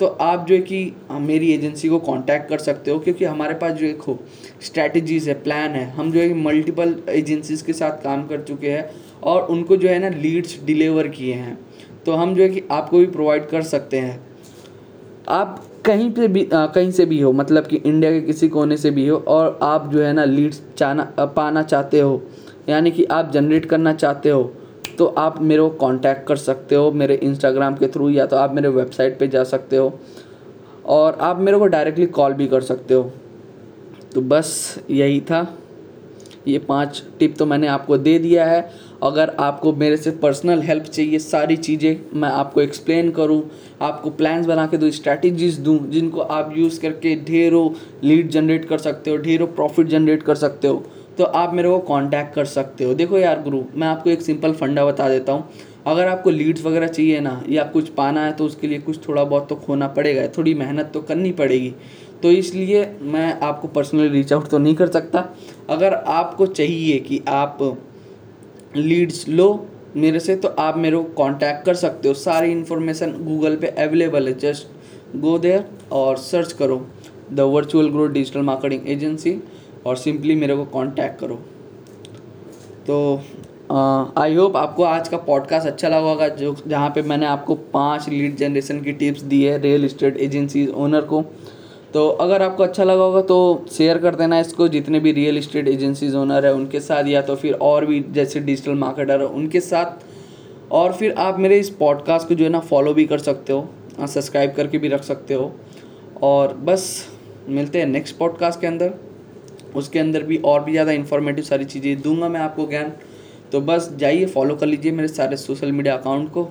तो 0.00 0.06
आप 0.06 0.46
जो 0.48 0.54
है 0.54 0.60
कि 0.62 0.92
मेरी 1.10 1.52
एजेंसी 1.52 1.88
को 1.88 1.98
कांटेक्ट 1.98 2.48
कर 2.48 2.58
सकते 2.58 2.90
हो 2.90 2.98
क्योंकि 2.98 3.24
हमारे 3.24 3.54
पास 3.54 3.72
जो 3.72 3.86
एक 3.86 4.02
हो 4.02 4.18
स्ट्रैटेजीज़ 4.62 5.28
है 5.28 5.34
प्लान 5.42 5.70
है। 5.70 5.84
हम 5.90 6.12
जो 6.12 6.20
है 6.20 6.34
मल्टीपल 6.34 6.94
एजेंसीज 7.08 7.62
के 7.62 7.72
साथ 7.72 8.02
काम 8.02 8.26
कर 8.26 8.42
चुके 8.42 8.70
हैं 8.70 8.88
और 9.22 9.46
उनको 9.46 9.76
जो 9.76 9.88
है 9.88 9.98
ना 9.98 10.08
लीड्स 10.10 10.58
डिलीवर 10.64 11.08
किए 11.08 11.34
हैं। 11.34 11.58
तो 12.06 12.12
हम 12.12 12.34
जो 12.34 12.42
है 12.42 12.48
कि 12.48 12.62
आपको 12.70 12.98
भी 12.98 13.06
प्रोवाइड 13.08 13.48
कर 13.48 13.62
सकते 13.64 13.98
हैं। 13.98 14.20
आप 15.28 15.64
कहीं 15.84 16.10
पे 16.10 16.28
भी 16.28 16.48
कहीं 16.52 16.90
से 16.90 17.04
भी 17.06 17.20
हो 17.20 17.32
मतलब 17.32 17.66
कि 17.66 17.76
इंडिया 17.76 18.10
के 18.12 18.20
किसी 18.20 18.48
कोने 18.48 18.76
से 18.76 18.90
भी 18.90 19.06
हो, 19.08 19.16
और 19.18 19.58
आप 19.62 19.90
जो 19.92 20.02
है 20.02 20.12
ना 20.12 20.24
लीड्स 20.24 20.62
चाना 20.78 21.04
पाना 21.36 21.62
चाहते 21.62 22.00
हो, 22.00 22.22
यानी 22.68 22.90
कि 22.90 23.04
आप 23.04 23.30
जनरेट 23.32 23.66
करना 23.66 23.92
चाहते 23.94 24.30
हो 24.30 24.42
तो 24.98 25.06
आप 25.18 25.40
मेरे 25.40 25.62
को 25.62 25.68
कांटेक्ट 25.70 26.26
कर 26.26 26.36
सकते 26.36 26.74
हो, 26.74 26.90
मेरे 26.92 27.14
इंस्टाग्राम 27.14 27.74
के 27.76 27.88
थ्रू 27.88 28.08
या 28.10 28.26
तो 28.26 28.36
आप 28.36 28.54
मेरे 28.54 28.68
वेबसाइट 28.68 29.18
पे 29.18 29.28
जा 29.28 29.44
सकते 29.44 29.76
हो, 29.76 29.98
और 30.86 31.18
आप 31.20 31.38
मेरे 31.38 31.58
को 31.58 31.66
डायरेक्टली 31.66 32.06
कॉल 32.08 32.32
भी 32.32 32.46
कर 32.46 32.60
सकते 32.62 32.94
हो। 32.94 33.10
तो 34.14 34.20
बस 34.22 34.78
यही 34.90 35.20
था। 35.20 35.46
ये 36.48 36.58
पाँच 36.58 37.02
टिप 37.18 37.34
तो 37.38 37.46
मैंने 37.46 37.66
आपको 37.66 37.96
दे 37.98 38.18
दिया 38.18 38.44
है। 38.46 38.60
अगर 39.02 39.34
आपको 39.40 39.72
मेरे 39.74 39.96
से 39.96 40.10
पर्सनल 40.12 40.62
हेल्प 40.62 40.84
चाहिए 40.84 41.18
सारी 41.18 41.56
चीज़ें, 41.58 41.96
मैं 42.14 42.28
आपको 42.30 42.60
एक्सप्लेन 42.60 43.10
करूँ, 43.10 43.42
आपको 43.82 44.10
प्लान्स 44.10 44.46
बना 44.46 44.66
के 44.66 44.76
दूँ 44.76 44.90
स्ट्रैटेजीज 44.90 45.58
दूँ, 45.58 45.78
जिनको 45.90 46.20
आप 46.20 46.54
यूज़ 46.56 46.80
करके 46.80 47.14
ढेरों 47.24 47.68
लीड 48.04 48.30
जनरेट 48.30 48.64
कर 48.64 48.78
सकते 48.78 49.10
हो, 49.10 49.16
ढेरों 49.18 49.46
प्रॉफिट 49.48 49.86
जनरेट 49.88 50.22
कर 50.22 50.34
सकते 50.36 50.68
हो 50.68 50.84
तो 51.18 51.24
आप 51.24 51.54
मेरे 51.54 51.68
को 51.68 51.78
कांटेक्ट 51.78 52.34
कर 52.34 52.44
सकते 52.46 52.84
हो। 52.84 52.92
देखो 52.94 53.18
यार 53.18 53.40
गुरु, 53.42 53.62
मैं 53.74 53.86
आपको 53.88 54.10
एक 54.10 54.20
सिंपल 54.22 54.52
फंडा 54.52 54.84
बता 54.86 55.08
देता 55.08 55.32
हूँ। 55.32 55.48
अगर 55.86 56.08
आपको 56.08 56.30
लीड्स 56.30 56.64
वगैरह 56.64 56.86
चाहिए 56.88 57.20
ना, 57.20 57.42
या 57.48 57.64
कुछ 57.64 57.88
पाना 57.88 58.24
है 58.24 58.32
तो 58.32 58.44
उसके 58.44 58.66
लिए 58.66 58.78
कुछ 58.78 59.08
थोड़ा 59.08 59.24
बहुत 59.24 59.48
तो 59.48 59.56
खोना 59.56 59.86
पड़ेगा, 59.88 60.26
थोड़ी 60.28 60.54
मेहनत 60.54 60.90
तो 60.94 61.00
करनी 61.00 61.32
पड़ेगी। 61.32 61.74
तो 62.22 62.30
इसलिए 62.30 62.86
मैं 63.02 63.40
आपको 63.40 63.68
पर्सनली 63.68 64.08
रीच 64.08 64.32
आउट 64.32 64.48
तो 64.48 64.58
नहीं 64.58 64.74
कर 64.74 64.88
सकता। 64.88 65.24
अगर 65.70 65.94
आपको 65.94 66.46
चाहिए 66.48 66.98
कि 66.98 67.20
आप 67.28 67.58
लीड्स 68.76 69.28
लो 69.28 69.66
मेरे 69.96 70.20
से 70.20 70.36
तो 70.36 70.48
आप 70.58 70.76
मेरे 70.76 70.96
को 70.96 71.02
कांटेक्ट 71.18 71.64
कर 71.66 71.74
सकते 71.74 72.08
हो। 72.08 72.14
सारी 72.14 72.50
इन्फॉर्मेशन 72.52 73.12
गूगल 73.24 73.56
पे 73.56 73.66
अवेलेबल 73.66 74.28
है। 74.28 74.34
जस्ट 74.38 75.16
गो 75.16 75.38
देयर 75.38 75.64
और 75.92 76.16
सर्च 76.16 76.52
करो 76.52 76.86
the 77.32 77.40
virtual 77.46 77.88
growth 77.90 78.10
digital 78.10 78.42
marketing 78.42 78.88
agency 78.88 79.36
और 79.86 79.96
सिंपली 79.96 80.34
मेरे 80.34 80.56
को 80.56 80.64
कांटेक्ट 80.64 81.20
करो। 81.20 81.34
तो 82.86 83.20
आई 84.18 84.34
होप 84.34 84.56
आपको 84.56 84.82
आज 84.82 85.08
का 85.08 85.16
पॉडकास्ट 85.16 85.66
अच्छा 85.66 85.88
लगा 85.88 85.98
होगा, 85.98 86.28
जो, 86.28 86.56
जहाँ 86.66 86.90
पे 86.90 87.02
मैंने 87.02 87.26
आपको 87.26 87.54
पाँच 87.54 88.08
लीड 88.08 88.36
जनरेशन 88.36 88.80
की 88.80 88.92
टिप्स 88.92 89.22
दी 89.22 89.42
है। 89.44 89.58
रियल 89.58 89.84
इस्टेट 89.84 90.16
एजेंसी 90.16 90.66
ओनर 90.66 91.00
को। 91.02 91.24
तो 91.94 92.08
अगर 92.08 92.42
आपको 92.42 92.62
अच्छा 92.62 92.84
लगा 92.84 93.02
होगा 93.02 93.20
तो 93.22 93.66
शेयर 93.72 93.98
कर 93.98 94.14
देना 94.14 94.38
इसको, 94.40 94.68
जितने 94.68 95.00
भी 95.00 95.12
रियल 95.12 95.38
इस्टेट 95.38 95.68
एजेंसीज 95.68 96.14
ओनर 96.16 96.46
है 96.46 96.52
उनके 96.54 96.80
साथ, 96.80 97.04
या 97.04 97.22
तो 97.22 97.36
फिर 97.36 97.54
और 97.54 97.86
भी 97.86 98.04
जैसे 98.10 98.40
डिजिटल 98.40 98.74
मार्केटर 98.76 99.20
है 99.20 99.26
उनके 99.28 99.60
साथ। 99.62 100.04
और 100.72 100.92
फिर 100.92 101.12
आप 101.18 101.38
मेरे 101.38 101.58
इस 101.58 101.70
पॉडकास्ट 101.70 102.28
को 102.28 102.34
जो 102.34 102.44
है 102.44 102.50
ना 102.50 102.60
फॉलो 102.62 102.94
भी 102.94 103.04
कर 103.06 103.18
सकते 103.20 103.52
हो 103.52 103.68
सब्सक्राइब 103.98 104.52
करके 104.54 104.78
भी 104.78 104.88
रख 104.88 105.02
सकते 105.02 105.34
हो। 105.34 105.52
और 106.22 106.54
बस, 106.58 107.08
मिलते 107.48 107.78
हैं 107.78 107.86
नेक्स्ट 107.86 108.16
पॉडकास्ट 108.16 108.60
के 108.60 108.66
अंदर। 108.66 108.92
उसके 109.76 109.98
अंदर 109.98 110.22
भी 110.22 110.36
और 110.44 110.62
भी 110.64 110.72
ज़्यादा 110.72 110.92
इन्फॉर्मेटिव 110.92 111.44
सारी 111.44 111.64
चीज़ें 111.64 112.00
दूँगा 112.02 112.28
मैं 112.28 112.40
आपको 112.40 112.66
ज्ञान। 112.66 112.92
तो 113.52 113.60
बस 113.62 113.90
जाइए 113.96 114.26
फॉलो 114.26 114.54
कर 114.56 114.66
लीजिए 114.66 114.92
मेरे 114.92 115.08
सारे 115.08 115.36
सोशल 115.36 115.72
मीडिया 115.72 115.96
अकाउंट 115.96 116.30
को। 116.32 116.48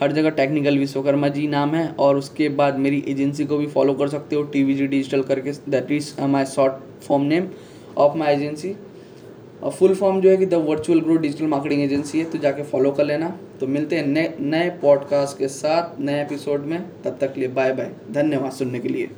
हर 0.00 0.12
जगह 0.12 0.30
टेक्निकल 0.30 0.78
विश्वकर्मा 0.78 1.28
जी 1.28 1.46
नाम 1.48 1.74
है, 1.74 1.86
और 1.90 2.16
उसके 2.16 2.48
बाद 2.50 2.78
मेरी 2.78 3.02
एजेंसी 3.08 3.44
को 3.44 3.58
भी 3.58 3.66
फॉलो 3.66 3.94
कर 3.94 4.08
सकते 4.08 4.36
हो 4.36 4.42
टी 4.44 4.62
वी 4.64 4.74
जी 4.74 4.86
डिजिटल 4.86 5.22
करके 5.22 5.52
that 5.70 5.90
is 5.92 6.12
my 6.22 6.44
short 6.46 7.02
form 7.02 7.22
name 7.24 7.48
of 7.98 8.16
my 8.18 8.34
agency 8.34 8.74
और 9.62 9.72
फुल 9.72 9.94
फॉर्म 9.94 10.20
जो 10.20 10.30
है 10.30 10.36
कि 10.36 10.46
the 10.46 10.54
virtual 10.68 11.00
grow 11.00 11.16
digital 11.16 11.46
marketing 11.46 11.82
agency 11.82 12.18
है 12.18 12.24
तो 12.24 12.38
जाके 12.38 12.62
फॉलो 12.62 12.90
कर 12.92 13.04
लेना। 13.04 13.28
तो 13.60 13.66
मिलते 13.66 13.96
हैं 13.96 14.06
नए 14.06 14.34
नए 14.40 14.70
पॉडकास्ट 14.82 15.38
के 15.38 15.48
साथ, 15.48 16.00
नए 16.00 16.22
एपिसोड 16.22 16.60
में, 16.60 16.80
तब 17.04 17.18
तक 17.20 17.34
लिए 17.38 17.48
बाय 17.50 17.72
बाय 17.72 17.90
धन्यवाद 18.12 18.52
सुनने 18.52 18.78
के 18.78 18.88
लिए। 18.88 19.10